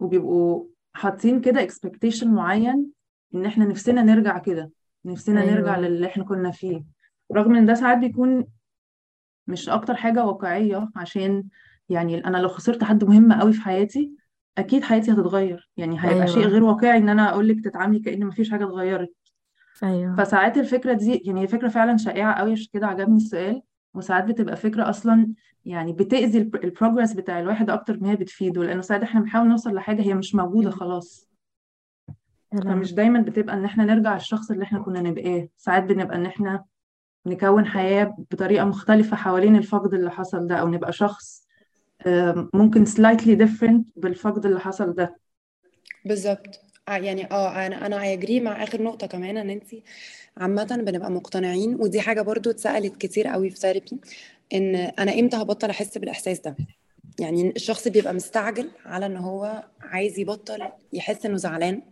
وبيبقوا 0.00 0.64
حاطين 0.92 1.40
كده 1.40 1.66
expectation 1.66 2.24
معين 2.26 2.90
إن 3.34 3.46
إحنا 3.46 3.64
نفسنا 3.64 4.02
نرجع 4.02 4.38
كده 4.38 4.70
نفسنا 5.04 5.54
نرجع 5.54 5.74
أيوه. 5.74 5.88
للي 5.88 6.06
إحنا 6.06 6.24
كنا 6.24 6.50
فيه. 6.50 6.84
رغم 7.32 7.54
إن 7.54 7.66
ده 7.66 7.74
ساعات 7.74 7.98
بيكون 7.98 8.44
مش 9.46 9.68
أكتر 9.68 9.94
حاجة 9.94 10.24
واقعية 10.24 10.90
عشان 10.96 11.44
يعني 11.88 12.24
أنا 12.24 12.36
لو 12.36 12.48
خسرت 12.48 12.84
حد 12.84 13.04
مهم 13.04 13.32
قوي 13.32 13.52
في 13.52 13.60
حياتي 13.60 14.10
أكيد 14.58 14.82
حياتي 14.82 15.12
هتتغير. 15.12 15.70
يعني 15.76 15.96
هيبقى 16.00 16.26
شيء 16.26 16.38
أيوه. 16.42 16.50
غير 16.52 16.64
واقعي 16.64 16.98
إن 16.98 17.08
أنا 17.08 17.30
أقولك 17.30 17.64
تتعاملي 17.64 17.98
كأن 18.00 18.26
مفيش 18.26 18.50
حاجة 18.50 18.64
اتغيرت. 18.64 19.12
أيوه. 19.82 20.16
فساعات 20.16 20.58
الفكرة 20.58 20.92
دي 20.92 21.22
يعني 21.24 21.40
هي 21.40 21.46
فكرة 21.46 21.68
فعلا 21.68 21.96
شائعة 21.96 22.34
قوي 22.34 22.52
عشان 22.52 22.66
كده 22.72 22.86
عجبني 22.86 23.16
السؤال. 23.16 23.62
وساعات 23.94 24.24
بتبقى 24.24 24.56
فكرة 24.56 24.90
أصلا 24.90 25.28
يعني 25.64 25.92
بتأذي 25.92 26.38
البروجرس 26.38 27.12
بتاع 27.12 27.40
الواحد 27.40 27.70
أكتر 27.70 27.98
ما 28.00 28.10
هي 28.10 28.16
بتفيده 28.16 28.62
لأنه 28.64 28.80
ساعات 28.80 29.02
إحنا 29.02 29.20
بنحاول 29.20 29.48
نوصل 29.48 29.74
لحاجة 29.74 30.02
هي 30.02 30.14
مش 30.14 30.34
موجودة 30.34 30.70
خلاص. 30.70 31.30
فمش 32.64 32.92
دايما 32.94 33.20
بتبقى 33.20 33.54
إن 33.56 33.64
إحنا 33.64 33.84
نرجع 33.84 34.16
الشخص 34.16 34.50
اللي 34.50 34.64
إحنا 34.64 34.78
كنا 34.82 35.00
نبقاه. 35.00 35.48
ساعات 35.56 35.82
بنبقى 35.84 36.16
إن 36.16 36.26
إحنا 36.26 36.64
نكون 37.26 37.66
حياة 37.66 38.16
بطريقة 38.30 38.64
مختلفة 38.64 39.16
حوالين 39.16 39.56
الفقد 39.56 39.94
اللي 39.94 40.10
حصل 40.10 40.46
ده 40.46 40.56
أو 40.56 40.68
نبقى 40.68 40.92
شخص 40.92 41.46
ممكن 42.54 42.86
slightly 42.86 43.38
different 43.38 43.82
بالفقد 43.96 44.46
اللي 44.46 44.60
حصل 44.60 44.94
ده. 44.94 45.16
بالظبط. 46.04 46.69
يعني 46.96 47.30
آه 47.30 47.66
أنا 47.66 47.86
أنا 47.86 48.12
اجري 48.12 48.40
مع 48.40 48.62
آخر 48.62 48.82
نقطة 48.82 49.06
كمان 49.06 49.36
إن 49.36 49.50
انت 49.50 49.66
عامه 50.36 50.64
بنبقى 50.86 51.10
مقتنعين 51.10 51.74
ودي 51.74 52.00
حاجة 52.00 52.22
برضو 52.22 52.50
اتسألت 52.50 52.96
كتير 52.96 53.26
قوي 53.26 53.50
في 53.50 53.56
ثيرابي 53.56 53.98
إن 54.54 54.74
أنا 54.74 55.12
إمتى 55.18 55.36
هبطل 55.36 55.70
أحس 55.70 55.98
بالإحساس 55.98 56.40
ده؟ 56.40 56.56
يعني 57.20 57.50
الشخص 57.56 57.88
بيبقى 57.88 58.14
مستعجل 58.14 58.70
على 58.84 59.06
إن 59.06 59.16
هو 59.16 59.64
عايز 59.80 60.18
يبطل 60.18 60.68
يحس 60.92 61.26
إنه 61.26 61.36
زعلان 61.36 61.82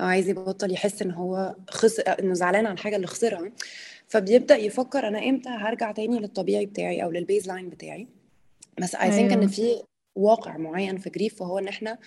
أو 0.00 0.04
عايز 0.04 0.28
يبطل 0.28 0.72
يحس 0.72 1.02
إن 1.02 1.10
هو 1.10 1.56
خسر 1.70 2.02
إنه 2.20 2.34
زعلان 2.34 2.66
عن 2.66 2.72
الحاجة 2.72 2.96
اللي 2.96 3.06
خسرها 3.06 3.52
فبيبدأ 4.08 4.56
يفكر 4.56 5.08
أنا 5.08 5.18
إمتى 5.28 5.48
هرجع 5.48 5.92
تاني 5.92 6.18
للطبيعي 6.18 6.66
بتاعي 6.66 7.04
أو 7.04 7.10
لل 7.10 7.48
baseline 7.48 7.68
بتاعي. 7.68 8.08
بس 8.80 8.94
I 8.94 9.10
think 9.12 9.32
إن 9.32 9.38
أيوه. 9.38 9.50
في 9.50 9.82
واقع 10.14 10.56
معين 10.56 10.98
في 10.98 11.10
grief 11.10 11.42
وهو 11.42 11.58
إن 11.58 11.68
إحنا 11.68 11.98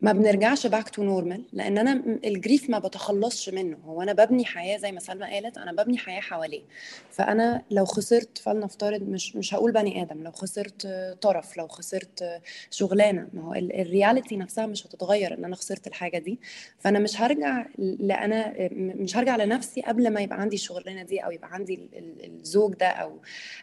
ما 0.00 0.12
بنرجعش 0.12 0.66
back 0.66 0.88
to 0.90 1.02
normal 1.04 1.44
لأن 1.52 1.78
أنا 1.78 1.92
ال 2.24 2.32
grief 2.32 2.70
ما 2.70 2.78
بتخلصش 2.78 3.48
منه. 3.48 3.76
هو 3.84 4.02
أنا 4.02 4.12
ببني 4.12 4.44
حياة 4.44 4.76
زي 4.78 4.92
ما 4.92 5.00
سلمى 5.00 5.24
قالت 5.30 5.58
أنا 5.58 5.72
ببني 5.82 5.98
حياة 5.98 6.20
حواليه. 6.20 6.62
فأنا 7.10 7.62
لو 7.70 7.84
خسرت 7.84 8.38
فلنفترض 8.38 9.02
مش 9.02 9.36
مش 9.36 9.54
هقول 9.54 9.72
بني 9.72 10.02
آدم 10.02 10.22
لو 10.22 10.30
خسرت 10.32 10.86
طرف 11.22 11.56
لو 11.56 11.68
خسرت 11.68 12.40
شغلانة 12.70 13.28
ما 13.32 13.42
هو 13.42 13.54
ال- 13.54 13.80
ال 13.80 13.87
reality 13.87 14.36
نفسها 14.36 14.66
مش 14.66 14.86
هتتغير 14.86 15.34
إن 15.34 15.44
أنا 15.44 15.56
خسرت 15.56 15.86
الحاجة 15.86 16.18
دي. 16.18 16.40
فأنا 16.78 16.98
مش 16.98 17.20
هرجع 17.20 17.66
لأنا 17.78 18.54
مش 18.72 19.16
هرجع 19.16 19.36
لنفسي 19.36 19.80
قبل 19.82 20.10
ما 20.12 20.20
يبقى 20.20 20.40
عندي 20.40 20.56
الشغلانة 20.56 21.02
دي 21.02 21.20
أو 21.20 21.30
يبقى 21.30 21.48
عندي 21.54 21.74
ال- 21.74 21.98
ال- 21.98 22.38
الزوج 22.40 22.74
ده 22.74 22.86
أو 22.88 23.20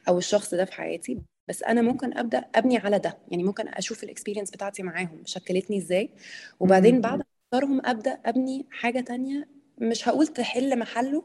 أو 0.08 0.18
الشخص 0.18 0.54
ده 0.54 0.66
في 0.66 0.74
حياتي. 0.74 1.20
بس 1.48 1.64
أنا 1.64 1.82
ممكن 1.82 2.18
أبدأ 2.18 2.46
أبني 2.56 2.78
على 2.78 3.00
ده. 3.00 3.18
يعني 3.28 3.44
ممكن 3.44 3.68
أشوف 3.68 4.04
ال 4.04 4.08
experience 4.08 4.52
بتاعتي 4.52 4.84
معاهم. 4.84 5.22
شكلتني 5.26 5.78
إزاي؟ 5.78 6.10
وبعدين. 6.60 7.02
بعد 7.02 7.18
ما 7.18 7.24
أخسرهم 7.46 7.82
أبدأ 7.86 8.20
أبني 8.26 8.66
حاجة 8.72 9.00
تانية 9.02 9.48
مش 9.90 10.08
هقول 10.10 10.28
تحل 10.28 10.80
محله 10.80 11.24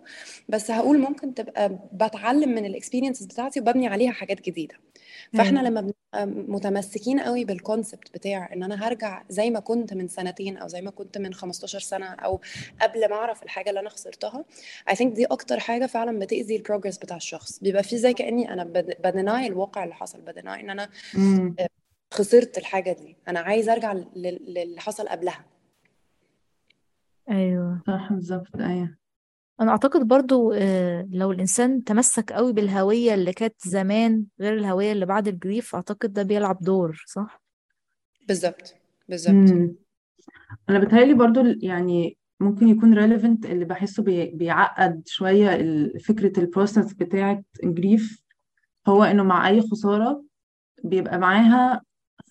بس 0.49 0.71
هقول 0.71 0.99
ممكن 0.99 1.35
تبقى 1.35 1.79
بتعلم 1.93 2.49
من 2.49 2.65
ال 2.67 2.72
experiences 2.72 3.26
بتاعتي 3.27 3.61
وببني 3.61 3.87
عليها 3.88 4.12
حاجات 4.12 4.41
جديدة. 4.47 4.75
فإحنا 5.35 5.61
لما 5.61 5.81
بنبقى 5.81 6.27
متمسكين 6.27 7.21
قوي 7.21 7.45
بالكونسبت 7.45 8.15
بتاع 8.15 8.53
إن 8.53 8.62
أنا 8.62 8.88
هرجع 8.88 9.23
زي 9.29 9.50
ما 9.50 9.61
كنت 9.61 9.95
من 9.95 10.09
سنتين 10.09 10.57
أو 10.57 10.69
زي 10.69 10.83
ما 10.83 10.91
كنت 10.91 11.19
من 11.19 11.35
15 11.35 11.79
سنة 11.81 12.07
أو 12.07 12.41
قبل 12.81 13.11
ما 13.11 13.17
أعرف 13.17 13.43
الحاجة 13.43 13.69
اللي 13.71 13.81
أنا 13.81 13.88
خسرتها 13.88 14.45
I 14.91 14.95
think 14.95 15.07
دي 15.07 15.25
أكتر 15.27 15.61
حاجة 15.61 15.87
فعلا 15.87 16.19
بتأذي 16.19 16.57
البروجرس 16.57 16.99
بتاع 16.99 17.17
الشخص. 17.17 17.59
بيبقى 17.59 17.83
في 17.83 17.99
زي 17.99 18.12
كأني 18.12 18.53
أنا 18.53 18.65
بدناي 19.05 19.47
الواقع 19.47 19.85
اللي 19.85 19.95
حصل 19.95 20.21
بدناي 20.21 20.61
إن 20.61 20.71
أنا 20.71 20.88
امم 21.15 21.57
خسرت 22.15 22.59
الحاجة 22.59 22.93
دي. 22.93 23.17
أنا 23.29 23.41
عايز 23.41 23.69
أرجع 23.69 23.93
لل- 23.93 24.45
للي 24.49 24.81
حصل 24.81 25.09
قبلها. 25.09 25.45
أيوه. 27.30 27.82
صح 27.87 28.12
بالظبط 28.12 28.56
أيوه. 28.56 28.97
أنا 29.61 29.70
أعتقد 29.70 30.08
برضو 30.08 30.52
آه، 30.52 31.08
لو 31.11 31.32
الإنسان 31.32 31.85
تمسك 31.85 32.32
قوي 32.32 32.52
بالهوية 32.52 33.14
اللي 33.14 33.32
كانت 33.32 33.54
زمان 33.68 34.25
غير 34.40 34.54
الهوية 34.54 34.92
اللي 34.92 35.06
بعد 35.06 35.28
ال 35.28 35.36
grief 35.36 35.75
أعتقد 35.75 36.12
ده 36.12 36.23
بيلعب 36.23 36.58
دور 36.61 37.04
صح؟ 37.06 37.42
بالظبط 38.28 38.75
بالظبط. 39.08 39.35
امم 39.35 39.75
أنا 40.70 40.78
بتهيألي 40.78 41.14
برضو 41.14 41.40
يعني 41.62 42.18
ممكن 42.40 42.68
يكون 42.68 42.94
relevant 42.94 43.47
اللي 43.50 43.64
بحسه 43.64 44.02
بي- 44.02 44.30
بيعقد 44.30 45.02
شوية 45.06 45.54
ال- 45.54 46.00
فكرة 46.00 46.40
ال 46.40 46.47
process 46.47 46.93
بتاعة 46.94 47.42
ال 47.64 47.74
grief 47.74 48.23
هو 48.88 49.04
إنه 49.04 49.23
مع 49.23 49.49
أي 49.49 49.61
خسارة 49.62 50.25
بيبقى 50.85 51.18
معاها 51.18 51.82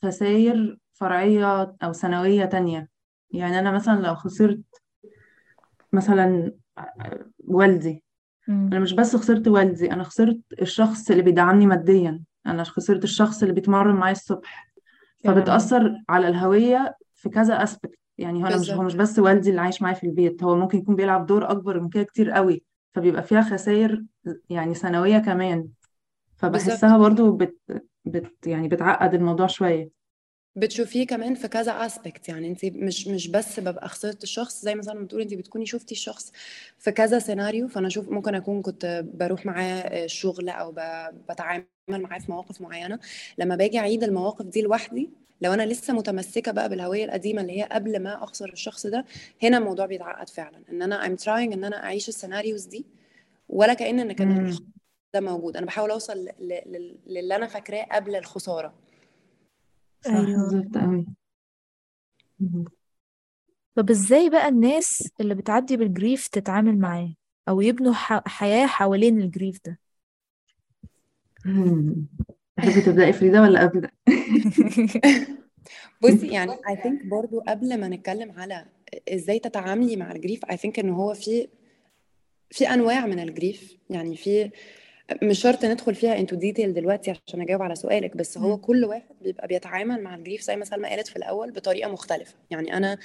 خسائر 0.03 0.77
فرعية 0.93 1.75
أو 1.83 1.93
ثانوية 1.93 2.45
تانية. 2.45 2.89
يعني 3.31 3.59
أنا 3.59 3.71
مثلا 3.71 4.01
لو 4.01 4.15
خسرت 4.15 4.59
مثلا 5.94 6.51
والدي. 7.48 8.03
أنا 8.50 8.79
مش 8.79 8.94
بس 8.94 9.15
خسرت 9.15 9.48
والدي 9.48 9.91
أنا 9.91 10.03
خسرت 10.03 10.39
الشخص 10.62 11.12
اللي 11.12 11.24
بيدعمني 11.24 11.65
ماديا. 11.67 12.24
أنا 12.46 12.63
خسرت 12.63 13.03
الشخص 13.03 13.41
اللي 13.41 13.53
بيتمرن 13.53 13.96
معايا 13.96 14.12
الصبح. 14.12 14.74
كلام 15.24 15.36
فبتأثر 15.36 16.03
على 16.10 16.27
الهوية 16.27 16.98
في 17.15 17.29
كذا 17.29 17.63
اسبكت 17.63 18.00
يعني 18.17 18.44
هو 18.44 18.60
مش 18.60 18.72
هو 18.72 18.84
مش 18.84 18.96
بس 18.96 19.20
والدي 19.20 19.50
اللي 19.50 19.62
عايش 19.62 19.82
معايا 19.82 19.96
في 19.96 20.08
البيت. 20.08 20.44
هو 20.44 20.56
ممكن 20.56 20.77
يكون 20.77 20.96
بيلعب 20.96 21.25
دور 21.25 21.51
أكبر 21.51 21.79
من 21.79 21.89
كده 21.89 22.03
كتير 22.03 22.32
قوي. 22.32 22.63
فبيبقى 22.94 23.24
فيها 23.24 23.41
خسائر 23.41 24.03
يعني 24.50 24.74
سنوية 24.74 25.17
كمان. 25.17 25.67
فبحسها 26.36 26.98
برضو 26.98 27.32
بت, 27.32 27.58
بت 28.06 28.48
يعني 28.48 28.67
بتعقد 28.67 29.13
الموضوع 29.13 29.48
شوية. 29.48 29.96
بتشوفيه 30.57 31.07
كمان 31.07 31.35
في 31.35 31.47
كذا 31.47 31.71
اسبكت 31.85 32.29
يعني 32.29 32.47
انت 32.47 32.65
مش 32.65 33.07
مش 33.07 33.27
بس 33.27 33.59
ببقى 33.59 33.89
خسرت 33.89 34.23
الشخص 34.23 34.61
زي 34.61 34.75
مثلا 34.75 34.93
ما 34.93 35.03
بتقولي 35.03 35.23
انت 35.23 35.33
بتكوني 35.33 35.65
شفتي 35.65 35.91
الشخص 35.95 36.31
في 36.77 36.91
كذا 36.91 37.19
سيناريو 37.19 37.67
فأنا 37.67 37.89
شوف 37.89 38.09
ممكن 38.09 38.35
أكون 38.35 38.61
كنت 38.61 39.05
بروح 39.13 39.45
معاه 39.45 40.05
الشغل 40.05 40.49
أو 40.49 40.71
بتعامل 41.29 41.65
معاه 41.89 42.19
في 42.19 42.31
مواقف 42.31 42.61
معينة. 42.61 42.99
لما 43.37 43.55
باجي 43.55 43.79
أعيد 43.79 44.03
المواقف 44.03 44.45
دي 44.45 44.61
لوحدي 44.61 45.09
لو 45.41 45.53
أنا 45.53 45.65
لسه 45.65 45.93
متمسكة 45.93 46.51
بقى 46.51 46.69
بالهوية 46.69 47.05
القديمة 47.05 47.41
اللي 47.41 47.59
هي 47.59 47.63
قبل 47.71 47.99
ما 48.03 48.23
أخسر 48.23 48.49
الشخص 48.53 48.87
ده 48.87 49.05
هنا 49.43 49.57
الموضوع 49.57 49.85
بيتعقد 49.85 50.29
فعلا. 50.29 50.61
إن 50.69 50.81
أنا 50.81 51.03
I'm 51.07 51.19
trying 51.21 51.53
إن 51.53 51.63
أنا 51.63 51.83
أعيش 51.83 52.09
السيناريوز 52.09 52.65
دي 52.65 52.85
ولا 53.49 53.73
كأن 53.73 53.99
إن 53.99 54.11
كان 54.11 54.57
ده 55.13 55.21
موجود. 55.21 55.57
أنا 55.57 55.65
بحاول 55.65 55.91
أوصل 55.91 56.29
للي 57.07 57.35
أنا 57.35 57.47
فاكراه 57.47 57.83
قبل 57.91 58.15
الخسارة. 58.15 58.87
صح. 60.01 60.11
أيوه. 60.11 60.25
بالظبط 60.25 60.77
قوي 60.77 61.05
طب 63.75 63.89
إزاي 63.89 64.29
بقى 64.29 64.47
الناس 64.47 65.11
اللي 65.21 65.35
بتعدي 65.35 65.77
بال 65.77 65.92
grief 65.92 66.27
تتعامل 66.27 66.79
معاه؟ 66.79 67.13
أو 67.49 67.61
يبنوا 67.61 67.93
ح... 67.93 68.27
حياة 68.27 68.67
حوالين 68.67 69.21
ال 69.21 69.28
grief 69.28 69.59
ده؟ 69.65 69.79
تحبي 72.57 72.81
تبدأي 72.81 73.13
فريدة 73.13 73.41
ولا 73.41 73.63
أبدأ؟ 73.63 73.91
بصي 76.03 76.27
يعني 76.27 76.51
I 76.51 76.75
think 76.83 77.05
برضو 77.05 77.39
قبل 77.47 77.79
ما 77.79 77.87
نتكلم 77.87 78.31
على 78.31 78.65
إزاي 79.09 79.39
تتعاملي 79.39 79.95
مع 79.95 80.11
ال 80.12 80.17
grief 80.17 80.45
I 80.45 80.55
think 80.55 80.79
إن 80.79 80.89
هو 80.89 81.13
في 81.13 81.47
في 82.49 82.69
أنواع 82.73 83.05
من 83.05 83.19
ال 83.19 83.28
grief. 83.28 83.77
يعني 83.89 84.17
في 84.17 84.51
مش 85.23 85.39
شرط 85.41 85.65
ندخل 85.65 85.95
فيها 85.95 86.17
into 86.19 86.36
detail 86.36 86.74
دلوقتي 86.73 87.11
عشان 87.27 87.41
أجاوب 87.41 87.61
على 87.61 87.75
سؤالك 87.75 88.17
بس 88.17 88.37
هو 88.37 88.49
مم. 88.49 88.55
كل 88.61 88.85
واحد 88.85 89.03
بيبقى 89.21 89.47
بيتعامل 89.47 90.03
مع 90.03 90.15
ال 90.15 90.20
grief 90.20 90.41
زي 90.41 90.55
ما 90.55 90.65
سلمى 90.65 90.89
قالت 90.89 91.07
في 91.07 91.15
الأول 91.15 91.51
بطريقة 91.51 91.89
مختلفة 91.91 92.33
يعني 92.51 92.77
أنا 92.77 92.97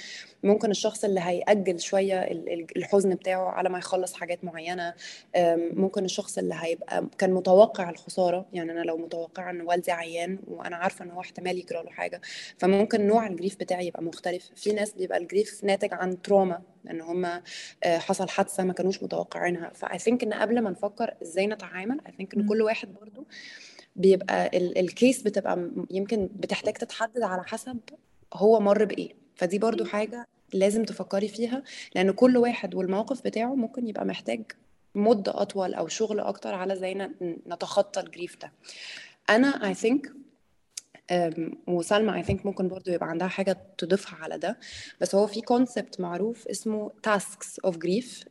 ممكن 0.43 0.71
الشخص 0.71 1.03
اللي 1.03 1.19
هيأجل 1.19 1.79
شوية 1.79 2.21
ال- 2.21 2.53
ال- 2.53 2.77
الحزن 2.77 3.09
بتاعه 3.15 3.49
على 3.49 3.69
ما 3.69 3.77
يخلص 3.77 4.13
حاجات 4.13 4.43
معينة 4.43 4.93
ممكن 5.73 6.05
الشخص 6.05 6.37
اللي 6.37 6.55
هيبقى 6.61 7.05
كان 7.17 7.33
متوقع 7.33 7.89
الخسارة 7.89 8.45
يعني 8.53 8.71
أنا 8.71 8.81
لو 8.81 8.97
متوقعه 8.97 9.49
إن 9.49 9.61
والدي 9.61 9.91
عيان 9.91 10.39
وأنا 10.47 10.75
عارفة 10.75 11.05
إن 11.05 11.11
هو 11.11 11.21
احتمال 11.21 11.57
يجرى 11.59 11.83
له 11.83 11.89
حاجة 11.91 12.21
فممكن 12.57 13.07
نوع 13.07 13.27
ال 13.27 13.32
grief 13.32 13.55
بتاعي 13.59 13.87
يبقى 13.87 14.03
مختلف 14.03 14.51
في 14.55 14.71
ناس 14.73 14.93
بيبقى 14.93 15.17
ال 15.17 15.25
grief 15.25 15.63
ناتج 15.63 15.93
عن 15.93 16.21
trauma 16.21 16.61
ان 16.89 17.01
هم 17.01 17.41
حصل 17.85 18.29
حادثة 18.29 18.63
ما 18.63 18.73
كانوش 18.73 19.03
متوقعينها. 19.03 19.69
ف 19.73 19.99
I 19.99 20.03
think 20.03 20.23
إن 20.23 20.33
قبل 20.33 20.61
ما 20.61 20.69
نفكر 20.69 21.13
إزاي 21.21 21.47
نتعامل 21.47 21.97
I 22.07 22.13
think 22.17 22.33
إن. 22.35 22.47
كل 22.47 22.61
واحد 22.61 22.93
برضو 23.01 23.27
بيبقى 23.95 24.47
ال- 24.57 24.77
ال 24.77 24.86
case 24.86 25.21
بتبقى 25.21 25.71
يمكن 25.91 26.29
بتحتاج 26.35 26.73
تتحدد 26.73 27.21
على 27.21 27.43
حسب 27.43 27.79
هو 28.33 28.59
مر 28.59 28.85
بإيه. 28.85 29.09
فدي 29.35 29.59
برضو 29.59 29.85
حاجة 29.85 30.27
لازم 30.53 30.83
تفكري 30.83 31.27
فيها 31.27 31.63
لأن 31.95 32.11
كل 32.11 32.37
واحد 32.37 32.75
والموقف 32.75 33.21
بتاعه 33.25 33.55
ممكن 33.55 33.87
يبقى 33.87 34.05
محتاج 34.05 34.41
مدة 34.95 35.41
أطول 35.41 35.73
أو 35.73 35.87
شغل 35.87 36.19
أكتر 36.19 36.53
على 36.55 36.75
زي 36.75 36.93
ن- 36.93 37.37
نتخطى 37.47 38.01
ال 38.01 38.07
grief 38.07 38.37
ده. 38.41 38.51
أنا 39.29 39.67
I 39.67 39.73
think 39.73 40.11
وسلمى 41.67 42.15
I 42.15 42.23
think 42.23 42.45
ممكن 42.45 42.67
برضو 42.67 42.91
يبقى 42.91 43.09
عندها 43.09 43.27
حاجة 43.27 43.57
تضيفها 43.77 44.19
على 44.19 44.37
ده. 44.37 44.57
بس 45.01 45.15
هو 45.15 45.27
في 45.27 45.41
concept 45.41 46.01
معروف 46.01 46.47
اسمه 46.47 46.91
tasks 47.03 47.59
of 47.59 47.77
grief 47.77 48.23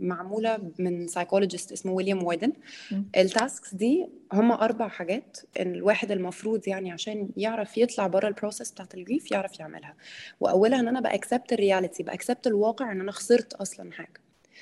معمولة 0.00 0.70
من 0.78 1.06
psychologist 1.06 1.72
اسمه 1.72 1.92
ويليام 1.92 2.22
ووردن 2.24 2.52
مم. 2.92 3.04
ال 3.16 3.26
tasks 3.26 3.74
دي 3.74 4.06
هم 4.32 4.52
أربع 4.52 4.88
حاجات 4.88 5.36
الواحد 5.60 6.10
المفروض 6.12 6.68
يعني 6.68 6.92
عشان 6.92 7.28
يعرف 7.36 7.78
يطلع 7.78 8.06
بره 8.06 8.28
ال 8.28 8.33
process 8.33 8.70
بتاعت 8.72 8.94
ال 8.94 9.00
grief 9.00 9.30
يعرف 9.32 9.60
يعملها. 9.60 9.94
وأولها 10.40 10.80
إن 10.80 10.88
أنا 10.88 11.00
ب 11.00 11.07
accept 11.07 11.52
ال 11.52 11.58
reality 11.58 12.02
ب 12.02 12.08
accept 12.08 12.46
الواقع 12.46 12.92
إن 12.92 13.00
أنا 13.00 13.12
خسرت 13.12 13.54
أصلا 13.54 13.92
حاجة. 13.92 14.20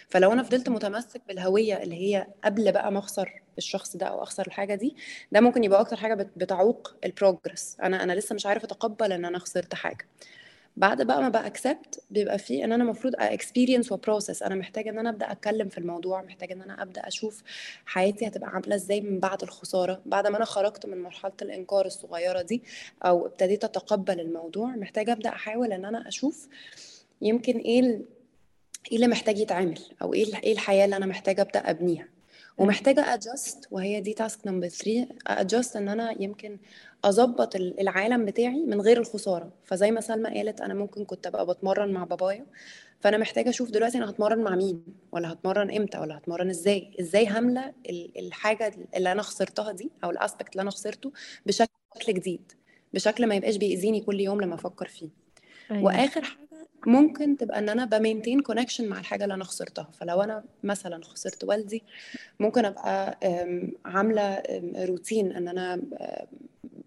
فلو 0.08 0.32
أنا 0.32 0.42
فضلت 0.42 0.68
متمسك 0.68 1.20
بالهوية 1.28 1.82
اللي 1.82 1.94
هي 1.96 2.26
قبل 2.44 2.72
بقى 2.72 2.92
ما 2.92 2.98
أخسر 2.98 3.41
الشخص 3.58 3.96
ده 3.96 4.06
أو 4.06 4.22
أخسر 4.22 4.46
الحاجة 4.46 4.74
دي 4.74 4.96
ده 5.32 5.40
ممكن 5.40 5.64
يبقى 5.64 5.80
أكتر 5.80 5.96
حاجة 5.96 6.14
بت- 6.14 6.30
بتعوق 6.36 6.94
ال 7.04 7.12
progress 7.12 7.76
أنا 7.82 8.02
أنا 8.02 8.12
لسه 8.12 8.34
مش 8.34 8.46
عارفه 8.46 8.64
أتقبل 8.66 9.12
إن 9.12 9.24
أنا 9.24 9.38
خسرت 9.38 9.74
حاجة. 9.74 10.06
بعد 10.76 11.02
بقى 11.02 11.22
ما 11.22 11.28
بقى 11.28 11.46
accept 11.46 12.02
بيبقى 12.10 12.38
في 12.38 12.64
إن 12.64 12.72
أنا 12.72 12.84
المفروض 12.84 13.14
experience 13.18 13.92
و 13.92 13.99
process 13.99 14.42
أنا 14.42 14.54
محتاجة 14.54 14.90
إن 14.90 14.98
أنا 14.98 15.10
أبدأ 15.10 15.32
أتكلم 15.32 15.68
في 15.68 15.78
الموضوع 15.78 16.22
محتاجة 16.22 16.52
إن 16.52 16.62
أنا 16.62 16.82
أبدأ 16.82 17.06
أشوف 17.08 17.42
حياتي 17.86 18.26
هتبقى 18.26 18.50
عاملة 18.50 18.74
إزاي 18.74 19.00
من 19.00 19.20
بعد 19.20 19.42
الخسارة. 19.42 20.02
بعد 20.06 20.26
ما 20.26 20.36
أنا 20.36 20.44
خرجت 20.44 20.86
من 20.86 21.02
مرحلة 21.02 21.32
الإنكار 21.42 21.86
الصغيرة 21.86 22.42
دي 22.42 22.62
أو 23.02 23.26
ابتديت 23.26 23.64
أتقبل 23.64 24.20
الموضوع 24.20 24.66
محتاجة 24.76 25.12
أبدأ 25.12 25.28
أحاول 25.30 25.72
إن 25.72 25.84
أنا 25.84 26.08
أشوف 26.08 26.48
يمكن 27.22 27.58
إيه 27.58 27.82
إيه 28.90 28.96
اللي 28.96 29.08
محتاج 29.08 29.38
يتعمل 29.38 29.80
أو 30.02 30.14
إيه 30.14 30.36
إيه 30.44 30.52
الحياة 30.52 30.84
اللي 30.84 30.96
أنا 30.96 31.06
محتاجة 31.06 31.42
أبدأ 31.42 31.70
أبنيها. 31.70 32.08
ومحتاجة 32.58 33.14
أ 33.14 33.22
adjust 33.22 33.68
وهي 33.70 34.00
دي 34.00 34.12
task 34.14 34.46
number 34.46 34.68
3 34.68 35.06
أ 35.26 35.33
adjust 35.33 35.76
إن 35.76 35.88
أنا 35.88 36.22
يمكن 36.22 36.58
أظبط 37.04 37.56
ال- 37.56 37.80
العالم 37.80 38.24
بتاعي 38.24 38.64
من 38.66 38.80
غير 38.80 38.98
الخسارة. 39.00 39.52
فزي 39.64 39.90
ما 39.90 40.00
سلمى 40.00 40.28
قالت 40.30 40.60
أنا 40.60 40.74
ممكن 40.74 41.04
كنت 41.04 41.26
أبقى 41.26 41.46
بتمرن 41.46 41.92
مع 41.92 42.04
بابايا. 42.04 42.46
فأنا 43.00 43.18
محتاجة 43.18 43.48
أشوف 43.48 43.70
دلوقتي 43.70 43.98
أنا 43.98 44.10
هتمرن 44.10 44.38
مع 44.38 44.54
مين 44.56 44.84
ولا 45.12 45.32
هتمرن 45.32 45.76
إمتى 45.76 45.98
ولا 45.98 46.16
هتمرن 46.18 46.50
إزاي؟ 46.50 46.90
إزاي 47.00 47.26
هامله 47.26 47.72
ال- 47.90 48.18
الحاجة 48.18 48.72
اللي 48.96 49.12
أنا 49.12 49.22
خسرتها 49.22 49.72
دي 49.72 49.90
أو 50.04 50.10
ال 50.10 50.16
aspect 50.16 50.52
اللي 50.52 50.62
أنا 50.62 50.70
خسرته 50.70 51.12
بشكل 51.46 51.68
جديد 52.08 52.52
بشكل 52.94 53.26
ما 53.26 53.34
يبقاش 53.34 53.56
بيأذيني 53.56 54.00
كل 54.00 54.20
يوم 54.20 54.40
لما 54.40 54.54
أفكر 54.54 54.88
فيه. 54.88 55.08
أيوه. 55.70 55.84
وآخر 55.84 56.22
حاجة 56.22 56.41
ممكن 56.86 57.36
تبقى 57.36 57.58
إن 57.58 57.68
أنا 57.68 57.84
ب 57.84 57.91
maintain 57.91 58.40
connection 58.40 58.88
مع 58.88 58.98
الحاجة 59.00 59.24
اللي 59.24 59.34
أنا 59.34 59.44
خسرتها. 59.44 59.88
فلو 59.92 60.22
أنا 60.22 60.44
مثلا 60.64 61.04
خسرت 61.04 61.44
والدي 61.44 61.82
ممكن 62.40 62.64
أبقى 62.64 63.18
عاملة 63.84 64.42
روتين 64.76 65.32
إن 65.32 65.48
أنا 65.48 65.82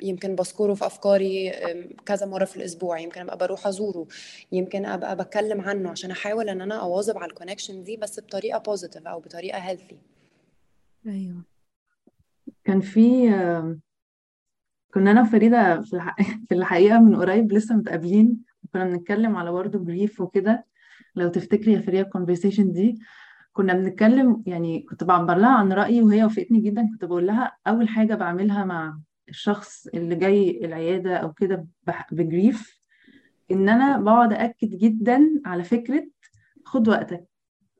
يمكن 0.01 0.35
بذكره 0.35 0.73
في 0.73 0.85
أفكاري 0.85 1.51
كذا 2.05 2.25
مرة 2.25 2.45
في 2.45 2.57
الأسبوع. 2.57 2.99
يمكن 2.99 3.21
أبقى 3.21 3.37
بروح 3.37 3.67
أزوره. 3.67 4.07
يمكن 4.51 4.85
أبقى 4.85 5.15
بتكلم 5.15 5.61
عنه 5.61 5.89
عشان 5.89 6.11
أحاول 6.11 6.49
إن 6.49 6.61
أنا 6.61 6.75
أواظب 6.81 7.17
على 7.17 7.29
ال 7.29 7.34
connection 7.34 7.83
دي 7.83 7.97
بس 7.97 8.19
بطريقة 8.19 8.59
positive 8.59 9.07
أو 9.07 9.19
بطريقة 9.19 9.57
healthy 9.59 9.97
أيوه. 11.07 11.43
كان 12.63 12.81
في 12.81 13.29
كنا 14.93 15.11
أنا 15.11 15.21
وفريدة 15.21 15.81
في 16.49 16.51
الحقيقة 16.51 16.99
من 16.99 17.15
قريب 17.15 17.51
لسه 17.53 17.75
متقابلين. 17.75 18.43
كنا 18.75 18.85
بنتكلم 18.85 19.35
على 19.35 19.51
برضه 19.51 19.79
grief 19.79 20.21
وكده. 20.21 20.65
لو 21.15 21.29
تفتكري 21.29 21.73
يا 21.73 21.79
فريدة 21.79 22.01
ال 22.01 22.07
conversation 22.07 22.71
دي 22.71 22.99
كنا 23.53 23.73
بنتكلم 23.73 24.43
يعني 24.45 24.81
كنت 24.89 25.03
بعبر 25.03 25.35
لها 25.35 25.49
عن 25.49 25.73
رأيي 25.73 26.01
وهي 26.01 26.23
وافقتني 26.23 26.59
جدا. 26.59 26.89
كنت 26.91 27.05
بقول 27.05 27.27
لها 27.27 27.57
أول 27.67 27.89
حاجة 27.89 28.15
بعملها 28.15 28.65
مع 28.65 28.99
الشخص 29.29 29.87
اللي 29.87 30.15
جاي 30.15 30.65
العيادة 30.65 31.17
أو 31.17 31.33
كده 31.33 31.67
ب 32.11 32.23
grief 32.23 32.79
إن 33.51 33.69
أنا 33.69 33.97
بقعد 33.97 34.33
أكد 34.33 34.69
جدا 34.69 35.41
على 35.45 35.63
فكرة 35.63 36.07
خد 36.65 36.87
وقتك. 36.87 37.25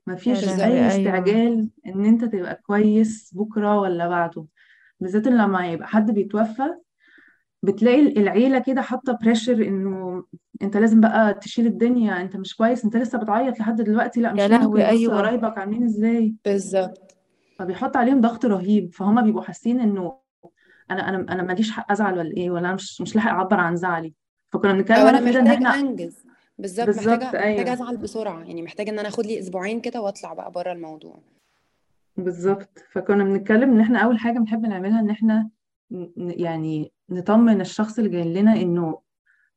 مفيش 0.08 0.44
أي 0.50 0.64
أيوة. 0.64 0.88
استعجال 0.88 1.70
إن 1.88 2.06
أنت 2.06 2.26
تبقى 2.26 2.56
كويس 2.56 3.34
بكرة 3.34 3.80
ولا 3.80 4.08
بعده. 4.08 4.46
بالذات 5.00 5.28
لما 5.28 5.68
يبقى 5.72 5.88
حد 5.88 6.12
بيتوفى 6.12 6.76
بتلاقي 7.66 8.00
العيلة 8.02 8.60
كده 8.60 8.82
حاطة 8.82 9.18
بريشر 9.22 9.54
إنه 9.68 10.24
أنت 10.62 10.78
لازم 10.78 11.02
بقى 11.02 11.34
تشيل 11.34 11.66
الدنيا 11.66 12.22
أنت 12.22 12.36
مش 12.36 12.56
كويس 12.56 12.86
أنت 12.86 12.98
لسه 12.98 13.18
بتعيط 13.18 13.60
لحد 13.60 13.82
دلوقتي؟ 13.82 14.22
لأ 14.22 14.30
يا 14.30 14.34
مش 14.34 14.42
لهوي 14.52 14.66
ممكن 14.68 14.82
أيوة. 14.82 15.18
قرايبك 15.18 15.58
عاملين 15.58 15.84
إزاي؟ 15.84 16.36
بالظبط. 16.46 17.18
فبيحط 17.60 17.98
عليهم 17.98 18.22
ضغط 18.22 18.46
رهيب. 18.46 18.94
فهم 18.94 19.22
بيبقوا 19.22 19.44
حاسين 19.44 19.80
إنه 19.80 20.18
أنا 20.92 21.10
أنا 21.10 21.18
أنا 21.34 21.44
ماليش 21.44 21.72
حق 21.72 21.92
أزعل 21.92 22.18
ولا 22.18 22.32
إيه 22.38 22.52
ولا 22.52 22.60
أنا 22.68 22.74
مش 22.74 23.02
مش 23.02 23.16
لاحق 23.16 23.30
أعبر 23.32 23.60
عن 23.60 23.76
زعلي. 23.76 24.14
فكنا 24.50 24.74
بنتكلم 24.74 24.98
أنا 24.98 25.10
أنا 25.10 25.22
في 25.26 25.32
ده 25.32 25.40
إن 25.40 25.48
إحنا 25.48 25.76
أنجز. 25.76 26.26
بالظبط 26.60 26.90
محتاجه 26.90 27.16
محتاجة 27.26 27.44
أيوه. 27.44 27.74
أزعل 27.74 27.98
بسرعة. 27.98 28.44
يعني 28.44 28.62
محتاجة 28.62 28.90
إن 28.90 29.00
أنا 29.00 29.08
آخد 29.08 29.26
لي 29.26 29.40
أسبوعين 29.40 29.82
كده 29.82 30.02
وأطلع 30.02 30.34
بقى 30.34 30.52
بره 30.52 30.72
الموضوع. 30.72 31.20
بالظبط. 32.18 32.84
فكنا 32.92 33.24
بنتكلم 33.24 33.72
إن 33.72 33.80
إحنا 33.80 34.00
أول 34.00 34.20
حاجة 34.20 34.40
بنحب 34.40 34.66
نعملها 34.66 35.00
إن 35.00 35.10
إحنا 35.10 35.50
يعني 36.18 36.92
نطمن 37.10 37.62
الشخص 37.62 37.98
اللي 37.98 38.10
جاي 38.10 38.34
لنا 38.34 38.54
إنه 38.54 39.00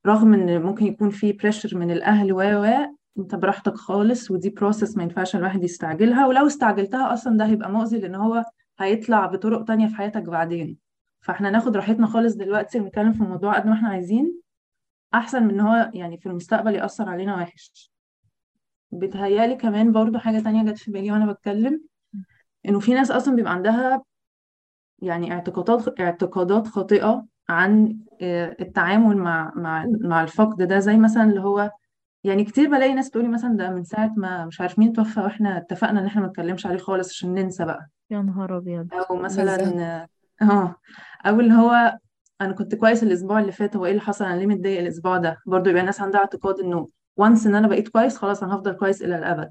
رغم 0.07 0.35
إن 0.35 0.63
ممكن 0.63 0.87
يكون 0.87 1.11
في 1.11 1.33
pressure 1.33 1.79
من 1.79 1.91
الأهل 1.91 2.33
و 2.33 2.41
و 2.41 2.87
أنت 3.19 3.35
براحتك 3.35 3.75
خالص 3.75 4.31
ودي 4.31 4.51
process 4.51 4.97
ما 4.97 5.03
ينفعش 5.03 5.37
الواحد 5.37 5.65
يستعجلها 5.65 6.27
ولو 6.27 6.47
استعجلتها 6.47 7.13
أصلا 7.13 7.37
ده 7.39 7.47
هيبقى 7.47 7.71
مؤذي 7.71 7.99
لأن 7.99 8.15
هو 8.15 8.45
هيطلع 8.79 9.27
بطرق 9.27 9.65
تانية 9.65 9.87
في 9.87 9.95
حياتك 9.95 10.23
بعدين. 10.23 10.79
فإحنا 11.21 11.51
ناخد 11.51 11.77
راحتنا 11.77 12.07
خالص 12.07 12.35
دلوقتي 12.35 12.81
ونتكلم 12.81 13.13
في 13.13 13.21
الموضوع 13.21 13.55
قد 13.59 13.67
ما 13.67 13.73
إحنا 13.73 13.89
عايزين. 13.89 14.41
أحسن 15.15 15.47
من 15.47 15.61
هو 15.61 15.91
يعني 15.95 16.19
في 16.19 16.27
المستقبل 16.29 16.75
يأثر 16.75 17.09
علينا 17.09 17.35
وحش. 17.37 17.93
بتهيالي 18.93 19.57
كمان 19.57 19.93
برضو 19.93 20.19
حاجة 20.19 20.39
تانية 20.41 20.73
جت 20.73 20.79
في 20.79 20.91
بالي 20.91 21.13
وأنا 21.13 21.33
بتكلم 21.33 21.81
إنه 22.69 22.81
في 22.81 22.95
ناس 22.95 23.11
أصلا 23.11 23.37
بيبقى 23.37 23.53
عندها 23.53 24.03
يعني 24.99 25.33
اعتقادات 25.33 26.01
اعتقادات 26.01 26.67
خاطئة 26.67 27.25
عن 27.49 27.99
آه، 28.23 28.57
التعامل 28.61 29.17
مع 29.17 29.53
مع 29.57 29.87
مع 30.01 30.23
الفقد 30.23 30.63
ده 30.63 30.79
زي 30.79 30.97
مثلا 30.97 31.23
اللي 31.25 31.41
هو 31.41 31.71
يعني 32.25 32.45
كتير 32.45 32.71
بلاقي 32.71 32.95
ناس 32.95 33.11
تقولي 33.11 33.29
مثلا 33.29 33.57
ده 33.57 33.71
من 33.71 33.85
ساعة 33.85 34.15
ما 34.17 34.45
مش 34.47 34.61
عارف 34.61 34.79
مين 34.79 34.93
توفى 34.93 35.21
وإحنا 35.21 35.59
اتفقنا 35.59 36.01
إن 36.01 36.07
إحنا 36.07 36.21
ما 36.23 36.27
نتكلمش 36.29 36.67
عليه 36.67 36.79
خالص 36.79 37.09
عشان 37.11 37.35
ننسى 37.35 37.65
بقى. 37.65 37.89
يا 38.11 38.19
نهار 38.23 38.57
أبيض. 38.57 38.89
أو 38.95 39.17
مثلا 39.17 40.07
آه 40.43 40.75
أو 41.27 41.41
اللي 41.41 41.55
هو 41.55 41.99
أنا 42.41 42.53
كنت 42.53 42.75
كويس 42.75 43.03
الأسبوع 43.03 43.41
اللي 43.41 43.53
فات 43.53 43.77
هو 43.77 43.85
إيه 43.87 43.91
اللي 43.91 44.03
حصل؟ 44.03 44.25
أنا 44.25 44.37
ليه 44.39 44.47
متضايق 44.47 44.81
الأسبوع 44.81 45.17
ده؟ 45.17 45.37
برضو 45.47 45.71
يبقى 45.71 45.81
الناس 45.81 46.01
عندها 46.01 46.21
اعتقاد 46.21 46.61
إنه 46.61 46.89
وانس 47.17 47.47
إن 47.47 47.55
أنا 47.55 47.69
بقيت 47.69 47.89
كويس 47.89 48.17
خلاص 48.17 48.43
أنا 48.43 48.55
هفضل 48.55 48.73
كويس 48.73 49.03
إلى 49.03 49.19
الأبد. 49.19 49.51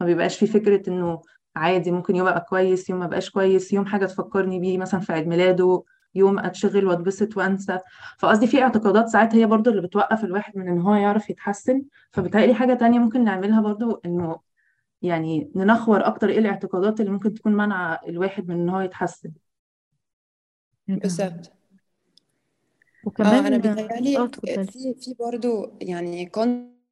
ما 0.00 0.06
بيبقاش 0.06 0.38
في 0.38 0.46
فكرة 0.46 0.90
إنه 0.90 1.20
عادي 1.56 1.90
ممكن 1.90 2.16
يوم 2.16 2.26
أبقى 2.28 2.40
كويس 2.48 2.90
يوم 2.90 2.98
ما 3.00 3.06
بقاش 3.06 3.30
كويس 3.30 3.72
يوم 3.72 3.86
حاجة 3.86 4.06
تفكرني 4.06 4.60
بيه 4.60 4.78
مثلا 4.78 5.00
في 5.00 5.12
عيد 5.12 5.26
ميلاده 5.26 5.82
يوم 6.14 6.38
أتشغل 6.38 6.86
وأتبسط 6.86 7.36
وأنسى. 7.36 7.78
فقصدي 8.18 8.46
في 8.46 8.62
اعتقادات 8.62 9.08
ساعات 9.08 9.34
هي 9.34 9.46
برضو 9.46 9.70
اللي 9.70 9.82
بتوقف 9.82 10.24
الواحد 10.24 10.56
من 10.58 10.68
إن 10.68 10.80
هو 10.80 10.94
يعرف 10.94 11.30
يتحسن. 11.30 11.82
فبتهيألي 12.12 12.54
حاجة 12.54 12.74
تانية 12.74 12.98
ممكن 12.98 13.24
نعملها 13.24 13.60
برضو 13.60 14.00
إنه 14.04 14.40
يعني 15.02 15.50
ننخور 15.56 16.06
أكتر 16.06 16.28
إيه 16.28 16.38
الاعتقادات 16.38 17.00
اللي 17.00 17.10
ممكن 17.10 17.34
تكون 17.34 17.52
مانعة 17.52 18.00
الواحد 18.08 18.48
من 18.48 18.54
إن 18.54 18.68
هو 18.68 18.80
يتحسن. 18.80 19.32
بالظبط. 20.88 21.52
وكمان 23.04 23.46
أنا 23.46 23.56
آه 23.56 23.58
بيتهيألي 23.58 24.24
اتفضلي. 24.24 24.64
في 24.64 24.94
في 25.00 25.14
برضه 25.20 25.72
يعني 25.80 26.26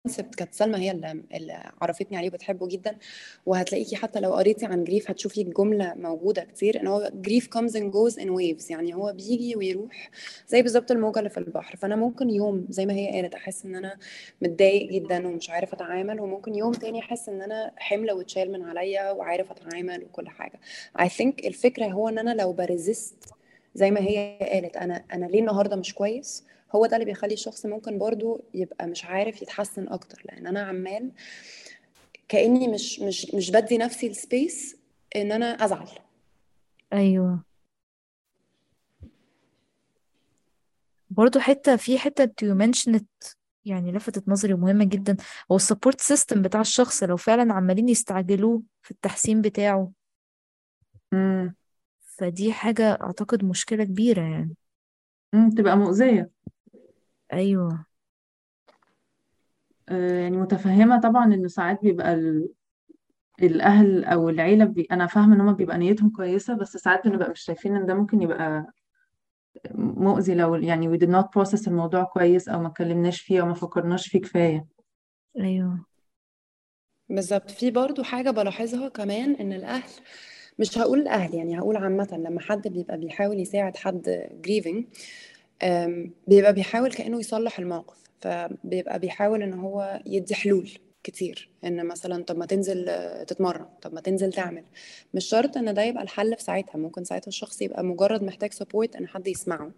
كونسبت 0.02 0.34
كانت 0.34 0.54
سلمى 0.54 0.78
هي 0.78 0.90
اللي, 1.34 1.70
عرفتني 1.80 2.16
عليه 2.16 2.28
وبتحبه 2.28 2.66
جدا. 2.68 2.96
وهتلاقيكي 3.46 3.96
حتى 3.96 4.20
لو 4.20 4.34
قريتي 4.34 4.66
عن 4.66 4.84
جريف 4.84 5.10
هتشوفي 5.10 5.42
الجملة 5.42 5.94
موجودة 5.94 6.44
كتير 6.44 6.80
إن 6.80 6.86
هو 6.86 7.10
جريف 7.14 7.48
comes 7.58 7.70
and 7.70 7.92
goes 7.92 8.16
in 8.16 8.28
waves. 8.28 8.70
يعني 8.70 8.94
هو 8.94 9.12
بيجي 9.12 9.56
ويروح 9.56 10.10
زي 10.48 10.62
بالظبط 10.62 10.90
الموجة 10.90 11.18
اللي 11.18 11.30
في 11.30 11.38
البحر. 11.38 11.76
فأنا 11.76 11.96
ممكن 11.96 12.30
يوم 12.30 12.66
زي 12.70 12.86
ما 12.86 12.92
هي 12.92 13.10
قالت 13.10 13.34
أحس 13.34 13.64
إن 13.64 13.74
أنا 13.74 13.96
متضايق 14.42 14.90
جدا 14.90 15.26
ومش 15.28 15.50
عارف 15.50 15.72
أتعامل 15.72 16.20
وممكن 16.20 16.54
يوم 16.54 16.72
تاني 16.72 17.00
أحس 17.00 17.28
إن 17.28 17.42
أنا 17.42 17.72
حملة 17.76 18.14
واتشال 18.14 18.52
من 18.52 18.62
عليا 18.62 19.10
وعارف 19.10 19.50
أتعامل 19.50 20.04
وكل 20.04 20.28
حاجة. 20.28 20.60
I 20.98 21.08
think 21.08 21.46
الفكرة 21.46 21.86
هو 21.86 22.08
إن 22.08 22.18
أنا 22.18 22.34
لو 22.42 22.52
ب 22.52 22.62
resist 22.62 23.16
زي 23.74 23.90
ما 23.90 24.00
هي 24.00 24.38
قالت 24.52 24.76
أنا 24.76 25.04
أنا 25.12 25.26
ليه 25.26 25.40
النهارده 25.40 25.76
مش 25.76 25.94
كويس؟ 25.94 26.44
هو 26.72 26.86
ده 26.86 26.96
اللي 26.96 27.04
بيخلي 27.04 27.34
الشخص 27.34 27.66
ممكن 27.66 27.98
برضو 27.98 28.44
يبقى 28.54 28.86
مش 28.86 29.04
عارف 29.04 29.42
يتحسن 29.42 29.88
أكتر. 29.88 30.22
لأن 30.24 30.46
أنا 30.46 30.60
عمال 30.62 31.12
كأني 32.28 32.68
مش 32.68 33.00
مش 33.00 33.34
مش 33.34 33.50
بدي 33.50 33.78
نفسي 33.78 34.06
ال 34.06 34.18
space 34.18 34.76
إن 35.16 35.32
أنا 35.32 35.64
أزعل. 35.64 35.88
أيوة. 36.92 37.44
برضو 41.10 41.38
حتة 41.40 41.76
في 41.76 41.98
حتة 41.98 42.24
you 42.46 42.56
mentioned 42.58 43.04
يعني 43.64 43.92
لفتت 43.92 44.28
نظري 44.28 44.54
ومهمة 44.54 44.84
جدا. 44.84 45.16
هو 45.52 45.56
ال 45.56 45.62
support 45.62 46.00
system 46.00 46.42
بتاع 46.42 46.60
الشخص 46.60 47.02
لو 47.02 47.16
فعلا 47.16 47.52
عمالين 47.52 47.88
يستعجلوه 47.88 48.62
في 48.82 48.90
التحسين 48.90 49.40
بتاعه. 49.42 49.92
امم 51.12 51.54
فدي 52.00 52.52
حاجة 52.52 52.92
أعتقد 52.92 53.44
مشكلة 53.44 53.84
كبيرة 53.84 54.22
يعني. 54.22 54.54
امم 55.34 55.50
تبقى 55.50 55.76
مؤذية. 55.76 56.30
أيوة. 57.32 57.86
آه، 59.88 60.20
يعني 60.22 60.36
متفهمة 60.36 61.00
طبعا 61.00 61.34
انه 61.34 61.48
ساعات 61.48 61.82
بيبقى 61.82 62.14
ال... 62.14 62.48
الأهل 63.42 64.04
أو 64.04 64.28
العيلة 64.28 64.64
بي... 64.64 64.86
أنا 64.90 65.06
فاهمة 65.06 65.34
إن 65.34 65.40
هما 65.40 65.52
بيبقى 65.52 65.78
نيتهم 65.78 66.10
كويسة 66.10 66.54
بس 66.54 66.76
ساعات 66.76 67.06
بنبقى 67.08 67.30
مش 67.30 67.40
شايفين 67.40 67.76
إن 67.76 67.86
ده 67.86 67.94
ممكن 67.94 68.22
يبقى 68.22 68.72
مؤذي 69.74 70.34
لو 70.34 70.54
يعني 70.54 70.98
we 70.98 71.00
did 71.00 71.08
not 71.08 71.24
process 71.24 71.68
الموضوع 71.68 72.02
كويس 72.02 72.48
أو 72.48 72.60
ما 72.60 72.68
اتكلمناش 72.68 73.20
فيه 73.20 73.40
أو 73.40 73.46
ما 73.46 73.54
فكرناش 73.54 74.08
فيه 74.08 74.20
كفاية. 74.20 74.66
أيوة. 75.40 75.84
بالظبط. 77.08 77.50
في 77.50 77.70
برضو 77.70 78.02
حاجة 78.02 78.30
بلاحظها 78.30 78.88
كمان 78.88 79.34
إن 79.34 79.52
الأهل 79.52 79.90
مش 80.58 80.78
هقول 80.78 80.98
الأهل 81.00 81.34
يعني 81.34 81.58
هقول 81.58 81.76
عامة 81.76 82.08
لما 82.12 82.40
حد 82.40 82.68
بيبقى 82.68 82.98
بيحاول 82.98 83.40
يساعد 83.40 83.76
حد 83.76 84.28
grieving 84.46 84.84
بيبقى 86.26 86.52
بيحاول 86.52 86.92
كأنه 86.92 87.20
يصلح 87.20 87.58
الموقف 87.58 87.96
فبيبقى 88.20 88.98
بيحاول 88.98 89.42
إن 89.42 89.54
هو 89.54 90.00
يدي 90.06 90.34
حلول 90.34 90.70
كتير 91.04 91.48
إن 91.64 91.86
مثلا 91.86 92.24
طب 92.24 92.36
ما 92.38 92.46
تنزل 92.46 92.90
تتمرن 93.26 93.66
طب 93.82 93.94
ما 93.94 94.00
تنزل 94.00 94.32
تعمل. 94.32 94.64
مش 95.14 95.24
شرط 95.24 95.56
إن 95.56 95.74
ده 95.74 95.82
يبقى 95.82 96.02
الحل 96.02 96.36
في 96.36 96.42
ساعتها 96.42 96.78
ممكن 96.78 97.04
ساعتها 97.04 97.28
الشخص 97.28 97.62
يبقى 97.62 97.84
مجرد 97.84 98.22
محتاج 98.22 98.52
support 98.52 98.96
إن 98.96 99.08
حد 99.08 99.28
يسمعه. 99.28 99.70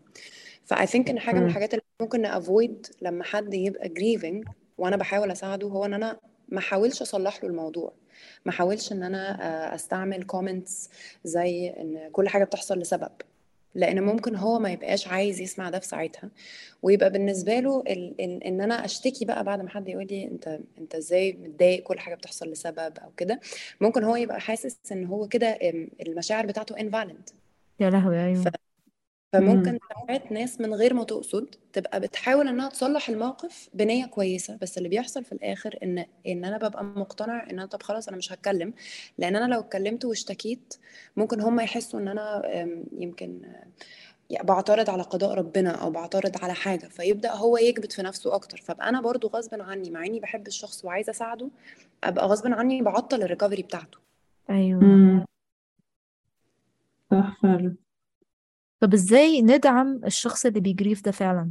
ف 0.64 0.87
I 0.87 0.90
think 0.90 1.11
إن 1.11 1.18
حاجة 1.18 1.38
من 1.40 1.47
الحاجات 1.47 1.75
اللي 1.75 1.83
ممكن 2.01 2.20
ن 2.21 2.32
avoid 2.32 2.87
لما 3.03 3.25
حد 3.25 3.55
يبقى 3.55 3.88
grieving 3.88 4.51
وأنا 4.79 4.97
بحاول 4.97 5.31
أساعده 5.31 5.68
هو 5.68 5.85
إن 5.85 5.94
أنا 5.94 6.18
ما 6.49 6.59
احاولش 6.59 7.03
أصلح 7.03 7.44
له 7.44 7.51
الموضوع. 7.51 7.92
ما 8.44 8.53
احاولش 8.53 8.92
إن 8.92 9.03
أنا 9.03 9.42
آه، 9.42 9.75
أستعمل 9.75 10.23
comments 10.23 10.90
زي 11.25 11.68
إن 11.70 12.09
كل 12.12 12.29
حاجة 12.29 12.44
بتحصل 12.44 12.79
لسبب. 12.79 13.11
لأن 13.75 14.03
ممكن 14.03 14.37
هو 14.37 14.59
ما 14.59 14.71
يبقاش 14.73 15.09
عايز 15.09 15.41
يسمع 15.41 15.71
ده 15.71 15.79
في 15.79 15.87
ساعتها. 15.87 16.31
ويبقى 16.83 17.11
بالنسبة 17.11 17.61
له 17.61 17.81
ال 17.81 18.15
ال 18.21 18.45
إن 18.45 18.61
أنا 18.61 18.85
أشتكي 18.85 19.25
بقى 19.25 19.45
بعد 19.45 19.61
ما 19.61 19.69
حد 19.69 19.89
يقول 19.89 20.07
لي 20.11 20.25
أنت 20.25 20.61
أنت 20.79 20.95
إزاي 20.95 21.33
متضايق 21.33 21.83
كل 21.83 21.99
حاجة 21.99 22.15
بتحصل 22.15 22.51
لسبب 22.51 22.99
أو 22.99 23.11
كده 23.17 23.41
ممكن 23.81 24.05
هو 24.05 24.17
يبقى 24.17 24.41
حاسس 24.41 24.77
إن 24.93 25.05
هو 25.05 25.29
كده 25.29 25.59
ام، 25.63 25.89
المشاعر 26.01 26.47
بتاعته 26.47 26.75
invalid. 26.77 27.33
يا 27.81 27.91
لهوي 27.91 28.25
أيوة. 28.25 28.53
فممكن 29.35 29.68
امم. 29.68 29.79
ساعات 30.07 30.33
ناس 30.33 30.61
من 30.61 30.75
غير 30.75 30.94
ما 30.94 31.05
تقصد 31.05 31.55
تبقى 31.73 32.01
بتحاول 32.01 32.49
إنها 32.49 32.68
تصلح 32.68 33.09
الموقف 33.09 33.68
بنية 33.75 34.07
كويسة 34.07 34.59
بس 34.62 34.79
اللي 34.79 34.88
بيحصل 34.88 35.25
في 35.25 35.33
الآخر 35.33 35.79
إن 35.83 36.05
إن 36.27 36.44
أنا 36.44 36.68
ببقى 36.68 36.85
مقتنع 36.85 37.42
إن 37.44 37.51
أنا 37.51 37.66
طب 37.66 37.83
خلاص 37.83 38.09
أنا 38.09 38.16
مش 38.16 38.33
هتكلم 38.33 38.73
لأن 39.18 39.37
أنا 39.37 39.55
لو 39.55 39.61
اتكلمت 39.61 40.05
واشتكيت 40.05 40.75
ممكن 41.16 41.40
هم 41.40 41.61
يحسوا 41.61 42.01
إن 42.01 42.09
أنا 42.09 42.42
يمكن 42.99 43.42
يعني 44.31 44.47
بعترض 44.47 44.90
على 44.90 45.03
قضاء 45.03 45.35
ربنا 45.35 45.70
أو 45.70 45.90
بعترض 45.90 46.44
على 46.44 46.55
حاجة 46.55 46.87
فيبدأ 46.87 47.33
هو 47.33 47.57
يكبت 47.59 47.92
في 47.92 48.03
نفسه 48.03 48.35
أكتر. 48.35 48.59
فأبقى 48.64 48.88
أنا 48.88 49.01
برضو 49.01 49.29
غصب 49.29 49.61
عني 49.61 49.90
مع 49.90 50.07
إني 50.07 50.20
بحب 50.20 50.47
الشخص 50.47 50.85
وعايزة 50.85 51.11
أساعده 51.11 51.49
أبقى 52.05 52.27
غصب 52.27 52.47
عني 52.47 52.83
بعطل 52.83 53.23
الريكفري 53.23 53.62
بتاعته. 53.62 53.99
أيوة. 54.51 54.83
امم. 54.83 55.25
صح 57.11 57.38
فعلا. 57.42 57.84
طب 58.85 58.94
إزاي 58.94 59.42
ندعم 59.42 60.01
الشخص 60.05 60.47
اللي 60.47 60.61
بي 60.61 60.72
grieve 60.72 61.05
ده 61.05 61.11
فعلا؟ 61.11 61.51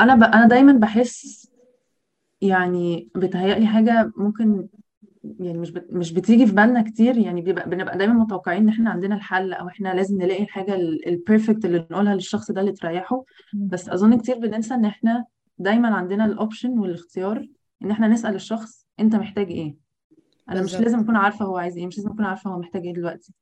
أنا 0.00 0.14
ب... 0.14 0.22
أنا 0.22 0.48
دايما 0.48 0.72
بحس 0.72 1.50
يعني 2.40 3.08
بتهيألي 3.16 3.66
حاجة 3.66 4.12
ممكن 4.16 4.68
يعني 5.40 5.58
مش 5.58 5.70
بت... 5.70 5.86
مش 5.90 6.12
بتيجي 6.12 6.46
في 6.46 6.52
بالنا 6.52 6.82
كتير 6.82 7.18
يعني 7.18 7.40
بيبقى 7.40 7.70
بنبقى 7.70 7.98
دايما 7.98 8.14
متوقعين 8.14 8.62
إن 8.62 8.68
إحنا 8.68 8.90
عندنا 8.90 9.14
الحل 9.14 9.52
أو 9.52 9.68
إحنا 9.68 9.94
لازم 9.94 10.22
نلاقي 10.22 10.42
الحاجة 10.42 10.74
ال 11.06 11.13
perfect 11.13 11.64
اللي 11.64 11.78
نقولها 11.90 12.14
للشخص 12.14 12.50
ده 12.50 12.60
اللي 12.60 12.72
تريحه. 12.72 13.24
بس 13.54 13.88
أظن 13.88 14.18
كتير 14.18 14.38
بننسى 14.38 14.74
إن 14.74 14.84
إحنا 14.84 15.24
دايما 15.58 15.94
عندنا 15.94 16.24
ال 16.24 16.32
option 16.32 16.78
والاختيار 16.78 17.48
إن 17.84 17.90
إحنا 17.90 18.08
نسأل 18.08 18.34
الشخص 18.34 18.86
أنت 19.00 19.16
محتاج 19.16 19.50
إيه. 19.50 19.74
أنا 20.50 20.62
مش 20.62 20.76
لازم 20.76 20.98
أكون 20.98 21.16
عارفة 21.16 21.44
هو 21.44 21.56
عايز 21.58 21.76
إيه 21.78 21.86
مش 21.86 21.98
لازم 21.98 22.10
أكون 22.10 22.24
عارفة 22.24 22.50
هو 22.50 22.58
محتاج 22.58 22.82
إيه 22.86 22.94
دلوقتي. 22.94 23.32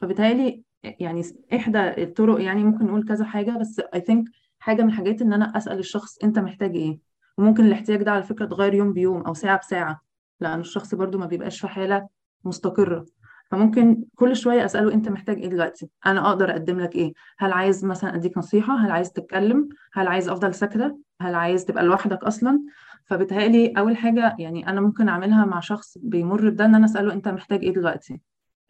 فبالتالي 0.00 0.62
يعني 1.00 1.22
إحدى 1.54 2.02
الطرق 2.02 2.42
يعني 2.42 2.64
ممكن 2.64 2.86
نقول 2.86 3.04
كذا 3.08 3.24
حاجة 3.24 3.58
بس 3.60 3.80
I 3.80 3.98
think 3.98 4.24
حاجة 4.58 4.82
من 4.82 4.88
الحاجات 4.88 5.22
إن 5.22 5.32
أنا 5.32 5.56
أسأل 5.56 5.78
الشخص 5.78 6.18
أنت 6.24 6.38
محتاج 6.38 6.76
إيه 6.76 6.98
وممكن 7.38 7.66
الاحتياج 7.66 8.02
ده 8.02 8.10
على 8.12 8.22
فكرة 8.22 8.44
يتغير 8.44 8.74
يوم 8.74 8.92
بيوم 8.92 9.22
أو 9.22 9.34
ساعة 9.34 9.58
بساعة 9.58 10.00
لأن 10.40 10.60
الشخص 10.60 10.94
برضو 10.94 11.18
ما 11.18 11.26
بيبقاش 11.26 11.60
في 11.60 11.68
حالة 11.68 12.08
مستقرة 12.44 13.06
فممكن 13.50 14.04
كل 14.16 14.36
شوية 14.36 14.64
أسأله 14.64 14.94
أنت 14.94 15.08
محتاج 15.08 15.38
إيه 15.38 15.48
دلوقتي؟ 15.48 15.90
أنا 16.06 16.28
أقدر 16.28 16.50
أقدم 16.50 16.80
لك 16.80 16.94
إيه؟ 16.96 17.12
هل 17.38 17.52
عايز 17.52 17.84
مثلا 17.84 18.14
أديك 18.14 18.38
نصيحة؟ 18.38 18.76
هل 18.76 18.90
عايز 18.90 19.12
تتكلم؟ 19.12 19.68
هل 19.92 20.06
عايز 20.06 20.28
أفضل 20.28 20.54
ساكتة؟ 20.54 20.98
هل 21.20 21.34
عايز 21.34 21.64
تبقى 21.64 21.84
لوحدك 21.84 22.24
أصلا؟ 22.24 22.60
فبتهيألي 23.04 23.72
أول 23.78 23.96
حاجة 23.96 24.36
يعني 24.38 24.68
أنا 24.68 24.80
ممكن 24.80 25.08
أعملها 25.08 25.44
مع 25.44 25.60
شخص 25.60 25.98
بيمر 25.98 26.50
بده 26.50 26.64
إن 26.64 26.74
أنا 26.74 26.84
أسأله 26.84 27.12
أنت 27.12 27.28
محتاج 27.28 27.62
إيه 27.64 27.72
دلوقتي؟ 27.74 28.20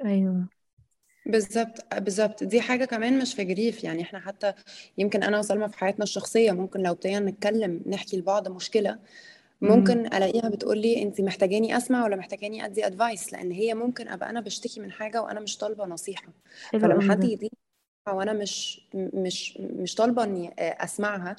أيوه 0.04 0.46
بالظبط 1.26 1.94
بالظبط 1.94 2.44
دي 2.44 2.60
حاجة 2.60 2.84
كمان 2.84 3.18
مش 3.18 3.34
في 3.34 3.44
جريف. 3.44 3.84
يعني 3.84 4.02
إحنا 4.02 4.20
حتى 4.20 4.52
يمكن 4.98 5.22
أنا 5.22 5.38
وسلمى 5.38 5.68
في 5.68 5.78
حياتنا 5.78 6.02
الشخصية 6.04 6.52
ممكن 6.52 6.80
لو 6.80 6.92
ابتدينا 6.92 7.20
نتكلم 7.30 7.80
نحكي 7.86 8.16
لبعض 8.16 8.48
مشكلة 8.48 8.98
ممكن 9.62 10.06
ألاقيها 10.06 10.48
بتقول 10.48 10.78
لي 10.78 11.02
انت 11.02 11.20
محتاجاني 11.20 11.76
أسمع 11.76 12.04
ولا 12.04 12.16
محتاجاني 12.16 12.64
أدي 12.64 12.86
ادفايس 12.86 13.32
لأن 13.32 13.50
هي 13.52 13.74
ممكن 13.74 14.08
أبقى 14.08 14.30
أنا 14.30 14.40
بشتكي 14.40 14.80
من 14.80 14.92
حاجة 14.92 15.22
وأنا 15.22 15.40
مش 15.40 15.56
طالبة 15.58 15.84
نصيحة. 15.86 16.28
حلو 16.72 16.80
فلما 16.82 17.02
حد 17.02 17.24
يديني 17.24 17.52
وأنا 18.12 18.32
مش 18.32 18.80
مش 18.94 19.56
مش 19.60 19.94
طالبة 19.94 20.24
إني 20.24 20.54
أسمعها. 20.58 21.36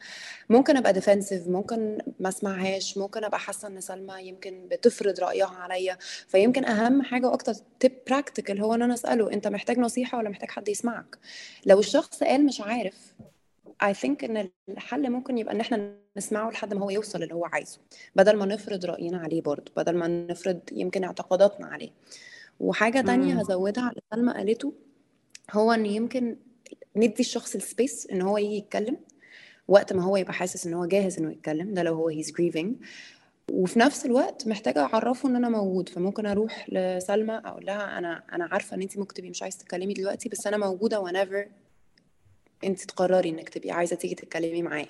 ممكن 0.50 0.78
أبقى 0.78 0.94
ديفensive 0.94 1.48
ممكن 1.48 1.98
ما 2.20 2.30
أسمعهاش 2.30 2.98
ممكن 2.98 3.24
أبقى 3.24 3.40
حاسة 3.40 3.68
إن 3.68 3.82
سلمى 3.82 4.14
يمكن 4.28 4.68
بتفرض 4.72 5.20
رأيها 5.20 5.56
عليا. 5.60 5.98
فيمكن 6.28 6.66
أهم 6.66 7.02
حاجة 7.02 7.28
وأكتر 7.28 7.54
تip 7.54 7.90
practical 8.14 8.60
هو 8.60 8.74
إن 8.74 8.82
أنا 8.82 8.94
أسأله 8.94 9.34
أنت 9.34 9.48
محتاج 9.48 9.80
نصيحة 9.80 10.18
ولا 10.18 10.30
محتاج 10.30 10.50
حد 10.52 10.70
يسمعك؟ 10.70 11.18
لو 11.66 11.80
الشخص 11.80 12.24
قال 12.24 12.46
مش 12.46 12.62
عارف 12.62 13.14
I 13.84 13.94
think 13.94 14.24
إن 14.24 14.50
الحل 14.70 15.10
ممكن 15.10 15.38
يبقى 15.38 15.54
إن 15.56 15.60
إحنا 15.60 15.96
نسمعه 16.18 16.50
لحد 16.50 16.74
ما 16.74 16.82
هو 16.86 16.90
يوصل 16.90 17.24
اللي 17.24 17.34
هو 17.34 17.46
عايزه 17.46 17.80
بدل 18.16 18.36
ما 18.38 18.46
نفرض 18.46 18.86
رأينا 18.86 19.18
عليه 19.18 19.42
برضه 19.42 19.72
بدل 19.78 19.96
ما 19.98 20.08
نفرض 20.08 20.60
يمكن 20.72 21.04
اعتقاداتنا 21.04 21.68
عليه. 21.68 21.90
وحاجة 22.60 23.02
تانية 23.02 23.40
هزودها 23.40 23.84
على 23.84 23.96
سلمى 24.14 24.34
قالته 24.34 24.74
هو 25.52 25.72
إن 25.72 25.86
يمكن 25.86 26.36
ندي 26.96 27.20
الشخص 27.20 27.56
ال 27.56 27.64
space 27.64 28.08
إن 28.12 28.22
هو 28.22 28.38
يجي 28.38 28.56
يتكلم 28.58 28.98
وقت 29.68 29.94
ما 29.94 30.04
هو 30.04 30.18
يبقى 30.18 30.34
حاسس 30.34 30.68
إن 30.68 30.74
هو 30.74 30.86
جاهز 30.86 31.20
إنه 31.20 31.32
يتكلم 31.32 31.74
ده 31.74 31.84
لو 31.84 31.96
هو 31.96 32.12
he's 32.12 32.26
grieving. 32.28 32.68
وفي 33.52 33.80
نفس 33.80 34.06
الوقت 34.06 34.48
محتاجة 34.48 34.80
أعرفه 34.84 35.30
إن 35.30 35.36
أنا 35.36 35.50
موجود 35.50 35.90
فممكن 35.90 36.26
أروح 36.26 36.66
لسلمى 36.70 37.42
أقول 37.46 37.66
لها 37.66 37.98
أنا 37.98 38.24
أنا 38.34 38.46
عارفة 38.52 38.76
إن 38.76 38.82
أنت 38.82 38.98
ممكن 38.98 39.14
تبقي 39.14 39.30
مش 39.30 39.44
عايزة 39.44 39.58
تتكلمي 39.58 39.94
دلوقتي 39.94 40.30
بس 40.30 40.48
أنا 40.48 40.58
موجودة 40.58 41.06
whenever 41.06 41.48
أنت 42.64 42.82
تقرري 42.82 43.30
إنك 43.30 43.50
تبقي 43.50 43.72
عايزة 43.72 43.96
تيجي 43.96 44.16
تتكلمي 44.16 44.62
معايا. 44.62 44.88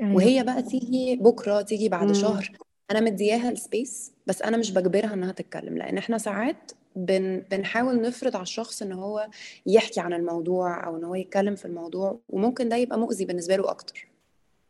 أيوه. 0.00 0.14
وهي 0.14 0.44
بقى 0.44 0.62
تيجي 0.62 1.16
بكرة 1.16 1.62
تيجي 1.62 1.88
بعد 1.88 2.12
شهر 2.12 2.50
أنا 2.90 3.00
مدياها 3.00 3.50
ال 3.50 3.60
space 3.60 4.12
بس 4.26 4.42
أنا 4.42 4.56
مش 4.56 4.70
بجبرها 4.70 5.14
إنها 5.14 5.32
تتكلم 5.32 5.78
لأن 5.78 5.98
إحنا 5.98 6.18
ساعات 6.18 6.72
بن 6.96 7.42
بنحاول 7.50 8.00
نفرض 8.00 8.36
على 8.36 8.42
الشخص 8.42 8.82
إن 8.82 8.92
هو 8.92 9.28
يحكي 9.66 10.00
عن 10.00 10.12
الموضوع 10.12 10.86
أو 10.86 10.96
إن 10.96 11.04
هو 11.04 11.14
يتكلم 11.14 11.54
في 11.54 11.64
الموضوع 11.64 12.20
وممكن 12.28 12.68
ده 12.68 12.76
يبقى 12.76 12.98
مؤذي 12.98 13.24
بالنسبة 13.24 13.56
له 13.56 13.70
أكتر. 13.70 14.08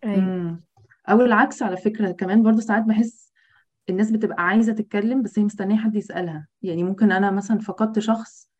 أيوه. 0.05 0.61
أو 1.09 1.21
العكس 1.21 1.63
على 1.63 1.77
فكرة 1.77 2.11
كمان 2.11 2.43
برضو 2.43 2.61
ساعات 2.61 2.83
بحس 2.85 3.33
الناس 3.91 4.11
بتبقى 4.11 4.43
عايزة 4.43 4.73
تتكلم 4.73 5.23
بس 5.23 5.39
هي 5.39 5.45
مستنية 5.45 5.77
حد 5.77 5.97
يسألها. 5.97 6.49
يعني 6.63 6.83
ممكن 6.83 7.13
أنا 7.13 7.31
مثلا 7.31 7.59
فقدت 7.59 7.99
شخص 7.99 8.51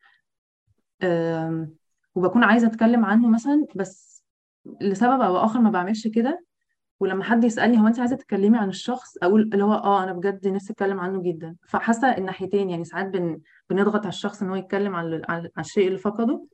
وبكون 2.15 2.43
عايزة 2.43 2.67
أتكلم 2.67 3.05
عنه 3.05 3.29
مثلا 3.29 3.65
بس 3.75 4.23
لسبب 4.81 5.21
أو 5.21 5.37
آخر 5.37 5.59
ما 5.59 5.69
بعملش 5.69 6.07
كده 6.07 6.45
ولما 7.03 7.23
حد 7.23 7.43
يسألني 7.43 7.81
هو 7.81 7.87
أنت 7.87 7.99
عايزة 7.99 8.15
تتكلمي 8.15 8.57
عن 8.57 8.69
الشخص؟ 8.69 9.17
أقول 9.23 9.49
اللي 9.53 9.63
هو 9.63 9.73
آه 9.73 10.03
أنا 10.03 10.13
بجد 10.13 10.47
نفسي 10.47 10.73
أتكلم 10.73 10.99
عنه 10.99 11.21
جدا. 11.21 11.55
فحاسة 11.67 12.17
الناحيتين 12.17 12.69
يعني 12.69 12.83
ساعات 12.83 13.05
بن... 13.07 13.39
بنضغط 13.69 13.99
على 13.99 14.07
الشخص 14.07 14.41
إن 14.41 14.49
هو 14.49 14.55
يتكلم 14.55 14.95
عن 14.95 15.21
عن 15.29 15.49
الشيء 15.59 15.87
اللي 15.87 15.97
فقده 15.99 16.45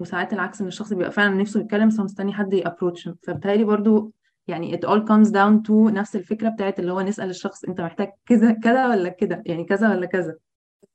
وساعات 0.00 0.32
العكس 0.32 0.60
إن 0.60 0.66
الشخص 0.66 0.92
بيبقى 0.92 1.10
فعلا 1.10 1.34
نفسه 1.34 1.60
يتكلم 1.60 1.88
بس 1.88 1.98
هو 1.98 2.04
مستني 2.04 2.32
حد 2.32 2.52
ي 2.52 2.58
approach. 2.58 3.08
فبالتالي 3.22 3.64
برضو 3.64 4.12
يعني 4.48 4.76
it 4.76 4.80
all 4.80 5.00
comes 5.00 5.28
down 5.28 5.68
to 5.68 5.72
نفس 5.72 6.16
الفكرة 6.16 6.48
بتاعت 6.48 6.78
اللي 6.80 6.92
هو 6.92 7.00
نسأل 7.00 7.30
الشخص 7.30 7.64
أنت 7.64 7.80
محتاج 7.80 8.08
كذا 8.26 8.52
كذا 8.52 8.88
ولا 8.88 9.08
كده؟ 9.08 9.42
يعني 9.46 9.64
كذا 9.64 9.90
ولا 9.90 10.06
كذا. 10.06 10.34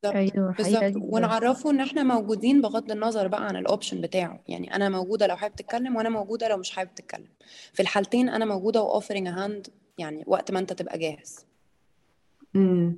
بالظبط 0.04 0.16
أيوه 0.16 0.54
حقيقة 0.54 0.80
بالظبط 0.80 0.84
جدا. 0.84 1.16
ونعرفه 1.16 1.70
إن 1.70 1.80
إحنا 1.80 2.04
موجودين 2.04 2.62
بغض 2.62 2.92
النظر 2.92 3.28
بقى 3.28 3.48
عن 3.48 3.56
ال 3.56 3.62
option 3.62 4.02
بتاعه. 4.02 4.40
يعني 4.48 4.76
أنا 4.76 4.90
موجودة 4.90 5.28
لو 5.28 5.36
حابب 5.36 5.56
تتكلم 5.56 5.96
وأنا 5.96 6.10
موجودة 6.10 6.48
لو 6.50 6.58
مش 6.58 6.72
حابب 6.72 6.96
تتكلم. 6.96 7.28
في 7.74 7.80
الحالتين 7.82 8.30
أنا 8.30 8.46
موجودة 8.46 8.82
و 8.82 8.87
offering 8.87 9.28
hand 9.28 9.68
يعني 9.98 10.24
وقت 10.28 10.52
ما 10.52 10.60
أنت 10.60 10.74
تبقى 10.74 10.98
جاهز. 11.00 11.46
امم. 12.56 12.98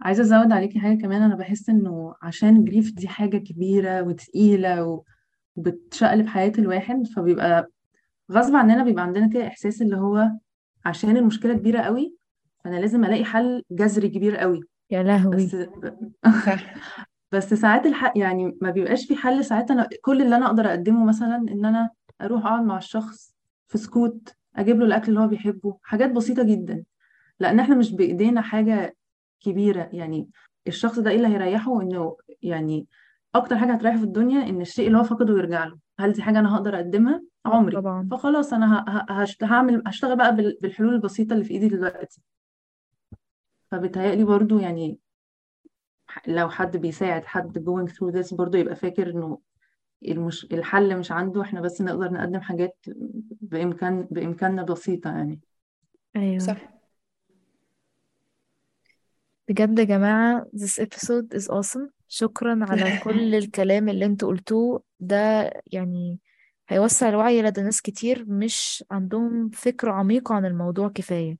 عايزة 0.00 0.22
أزود 0.22 0.52
عليكي 0.52 0.78
حاجة 0.78 0.98
كمان. 1.02 1.22
أنا 1.22 1.34
بحس 1.36 1.68
إنه 1.68 2.14
عشان 2.22 2.56
الجريف 2.56 2.92
دي 2.92 3.08
حاجة 3.08 3.38
كبيرة 3.38 4.02
وتقيلة 4.02 5.02
وبتشقلب 5.56 6.26
حياة 6.26 6.52
الواحد 6.58 7.06
فبيبقى 7.16 7.70
غصب 8.32 8.54
عننا 8.56 8.84
بيبقى 8.84 9.02
عندنا 9.04 9.28
كده 9.32 9.46
إحساس 9.46 9.82
اللي 9.82 9.96
هو 9.96 10.30
عشان 10.84 11.16
المشكلة 11.16 11.54
كبيرة 11.54 11.80
قوي 11.80 12.14
فأنا 12.64 12.76
لازم 12.76 13.04
ألاقي 13.04 13.24
حل 13.24 13.62
جذري 13.70 14.08
كبير 14.08 14.36
قوي. 14.36 14.60
يا 14.90 15.02
لهوي. 15.02 15.36
بس 15.36 15.56
بس 17.32 17.54
ساعات 17.54 17.86
الحق 17.86 18.12
يعني 18.18 18.58
ما 18.62 18.70
بيبقاش 18.70 19.06
في 19.06 19.16
حل. 19.16 19.44
ساعات 19.44 19.70
أنا 19.70 19.88
كل 20.02 20.22
اللي 20.22 20.36
أنا 20.36 20.46
أقدر 20.46 20.66
أقدمه 20.68 21.04
مثلا 21.04 21.36
إن 21.36 21.64
أنا 21.64 21.90
أروح 22.20 22.46
أقعد 22.46 22.62
مع 22.64 22.78
الشخص 22.78 23.34
في 23.68 23.78
سكوت 23.78 24.28
أجيب 24.56 24.78
له 24.78 24.84
الأكل 24.84 25.08
اللي 25.08 25.20
هو 25.20 25.26
بيحبه 25.28 25.78
حاجات 25.82 26.10
بسيطة 26.10 26.42
جدا. 26.42 26.84
لأن 27.40 27.60
إحنا 27.60 27.74
مش 27.74 27.92
بإيدينا 27.92 28.40
حاجة 28.40 28.96
كبيرة. 29.40 29.88
يعني 29.92 30.28
الشخص 30.66 30.98
ده 30.98 31.10
إيه 31.10 31.16
اللي 31.16 31.28
هيريحه؟ 31.28 31.82
إنه 31.82 32.16
يعني 32.42 32.86
أكتر 33.34 33.58
حاجة 33.58 33.72
هتريحه 33.72 33.96
في 33.98 34.04
الدنيا 34.04 34.48
إن 34.48 34.60
الشيء 34.60 34.86
اللي 34.86 34.98
هو 34.98 35.02
فقده 35.02 35.34
يرجع 35.38 35.64
له. 35.64 35.78
هل 36.00 36.12
دي 36.12 36.22
حاجة 36.22 36.38
أنا 36.38 36.56
هقدر 36.56 36.74
أقدمها؟ 36.76 37.22
عمري. 37.46 37.76
طبعا. 37.76 38.08
فخلاص 38.10 38.52
أنا 38.52 38.84
هعمل 39.42 39.82
هشتغل 39.86 40.16
بقى 40.16 40.36
بال- 40.36 40.58
بالحلول 40.62 40.94
البسيطة 40.94 41.32
اللي 41.34 41.44
في 41.44 41.54
إيدي 41.54 41.68
دلوقتي. 41.68 42.20
فبيتهيألي 43.70 44.24
برضو 44.24 44.58
يعني 44.58 44.98
لو 46.26 46.50
حد 46.50 46.76
بيساعد 46.76 47.24
حد 47.24 47.58
going 47.58 47.92
through 47.92 48.12
this 48.14 48.34
برضو 48.34 48.58
يبقى 48.58 48.76
فاكر 48.76 49.10
إنه 49.10 49.38
المش... 50.08 50.44
الحل 50.44 50.98
مش 50.98 51.12
عنده 51.12 51.42
إحنا 51.42 51.60
بس 51.60 51.80
نقدر 51.80 52.10
نقدم 52.12 52.40
حاجات 52.40 52.76
بإمكان 53.40 54.08
بإمكاننا 54.10 54.62
بسيطة 54.62 55.10
يعني. 55.10 55.40
أيوه. 56.16 56.38
صح. 56.38 56.78
بجد 59.48 59.78
يا 59.78 59.84
جماعة 59.84 60.46
this 60.56 60.82
episode 60.82 61.38
is 61.38 61.44
awesome. 61.48 61.90
شكرا 62.08 62.58
على 62.62 62.98
كل 63.04 63.34
الكلام 63.34 63.88
اللي 63.88 64.04
أنتوا 64.04 64.28
قلتوه. 64.28 64.82
ده 65.00 65.50
يعني 65.66 66.18
هيوسع 66.68 67.08
الوعي 67.08 67.42
لدى 67.42 67.62
ناس 67.62 67.82
كتير 67.82 68.24
مش 68.28 68.84
عندهم 68.90 69.50
فكرة 69.50 69.92
عميقة 69.92 70.34
عن 70.34 70.46
الموضوع 70.46 70.88
كفاية. 70.88 71.38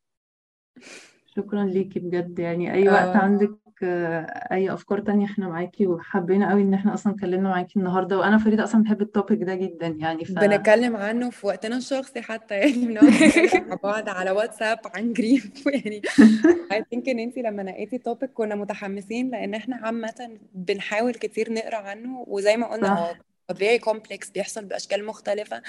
شكرا 1.39 1.65
ليكي 1.65 2.01
بجد. 2.01 2.39
يعني 2.39 2.75
أي 2.75 2.89
وقت 2.89 3.17
آه. 3.17 3.17
عندك 3.17 3.51
آه، 3.83 4.21
أي 4.53 4.73
أفكار 4.73 5.01
تانية 5.01 5.27
إحنا 5.27 5.49
معاكي 5.49 5.87
وحبينا 5.87 6.51
قوي 6.51 6.63
إن 6.63 6.75
إحنا 6.75 6.95
أصلا 6.95 7.15
اتكلمنا 7.15 7.49
معاكي 7.49 7.79
النهارده. 7.79 8.19
وأنا 8.19 8.39
فريدة 8.39 8.65
أصلا 8.65 8.83
بحب 8.83 9.03
ال 9.03 9.09
topic 9.09 9.43
ده 9.43 9.55
جدا 9.55 9.87
يعني 9.87 10.25
ف 10.25 10.33
بنتكلم 10.33 10.97
عنه 10.97 11.31
في 11.31 11.47
وقتنا 11.47 11.77
الشخصي 11.77 12.23
حتى 12.23 12.55
يعني 12.55 12.87
بنقعد 12.87 13.69
مع 13.69 13.77
بعض 13.83 14.09
على 14.09 14.31
واتساب 14.31 14.79
عن 14.95 15.13
grief 15.13 15.67
يعني 15.75 16.03
I 16.75 16.77
think 16.77 17.09
إن 17.09 17.19
أنتي 17.19 17.43
لما 17.43 17.63
نقيتي 17.63 17.99
topic 17.99 18.31
كنا 18.33 18.55
متحمسين 18.55 19.31
لأن 19.31 19.55
إحنا 19.55 19.77
عامة 19.77 20.31
بنحاول 20.55 21.15
كتير 21.15 21.53
نقرأ 21.53 21.77
عنه 21.77 22.25
وزي 22.29 22.57
ما 22.57 22.67
قلنا 22.67 22.95
هو 22.95 23.15
very 23.53 23.81
complex 23.91 24.33
بيحصل 24.35 24.65
بأشكال 24.65 25.07
مختلفة 25.07 25.63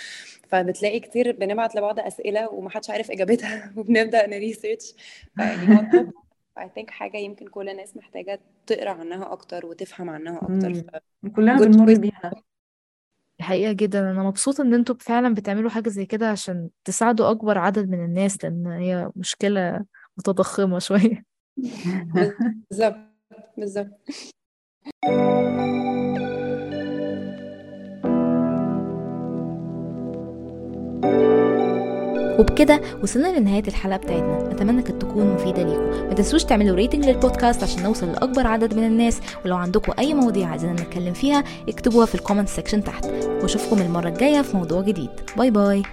فبتلاقي 0.47 0.99
كتير 0.99 1.31
بنبعت 1.31 1.75
لبعض 1.75 1.99
أسئلة 1.99 2.49
ومحدش 2.49 2.89
عارف 2.89 3.11
إجابتها 3.11 3.73
وبنبدأ 3.77 4.27
ن 4.27 4.35
research 4.35 4.93
فيعني 5.35 5.87
I 6.59 6.61
think 6.61 6.89
حاجة 6.89 7.17
يمكن 7.17 7.47
كل 7.47 7.69
الناس 7.69 7.97
محتاجة 7.97 8.39
تقرأ 8.67 8.89
عنها 8.89 9.31
أكتر 9.31 9.65
وتفهم 9.65 10.09
عنها 10.09 10.37
أكتر. 10.37 10.83
كلنا 11.35 11.59
بنمر 11.59 11.93
بيها. 11.93 12.31
دي 13.39 13.43
حقيقة 13.43 13.71
جدا. 13.71 14.11
أنا 14.11 14.23
مبسوطة 14.23 14.61
إن 14.61 14.73
أنتوا 14.73 14.95
فعلا 14.99 15.33
بتعملوا 15.33 15.69
حاجة 15.69 15.89
زي 15.89 16.05
كده 16.05 16.29
عشان 16.29 16.69
تساعدوا 16.85 17.31
أكبر 17.31 17.57
عدد 17.57 17.89
من 17.89 18.05
الناس 18.05 18.43
لأن 18.43 18.67
هي 18.67 19.11
مشكلة 19.15 19.85
متضخمة 20.17 20.79
شوية. 20.79 21.23
بالظبط 22.69 22.95
بالظبط. 23.57 23.99
وبكده 32.39 32.81
وصلنا 33.03 33.39
لنهاية 33.39 33.63
الحلقة 33.67 33.97
بتاعتنا. 33.97 34.51
أتمنى 34.51 34.81
كانت 34.81 35.01
تكون 35.01 35.33
مفيدة 35.33 35.63
ليكم. 35.63 36.07
ما 36.07 36.13
تنسوش 36.13 36.43
تعملوا 36.43 36.75
rating 36.75 37.05
لل 37.05 37.18
podcast 37.18 37.63
عشان 37.63 37.83
نوصل 37.83 38.11
لأكبر 38.11 38.47
عدد 38.47 38.73
من 38.73 38.83
الناس. 38.83 39.19
ولو 39.45 39.55
عندكم 39.55 39.93
أي 39.99 40.13
مواضيع 40.13 40.47
عايزين 40.47 40.71
نتكلم 40.71 41.13
فيها 41.13 41.43
اكتبوها 41.69 42.05
في 42.05 42.15
ال 42.15 42.19
comment 42.20 42.49
section 42.49 42.83
تحت. 42.83 43.05
وأشوفكم 43.41 43.81
المرة 43.81 44.07
الجاية 44.07 44.41
في 44.41 44.57
موضوع 44.57 44.81
جديد. 44.81 45.09
bye 45.37 45.51
bye 45.51 45.83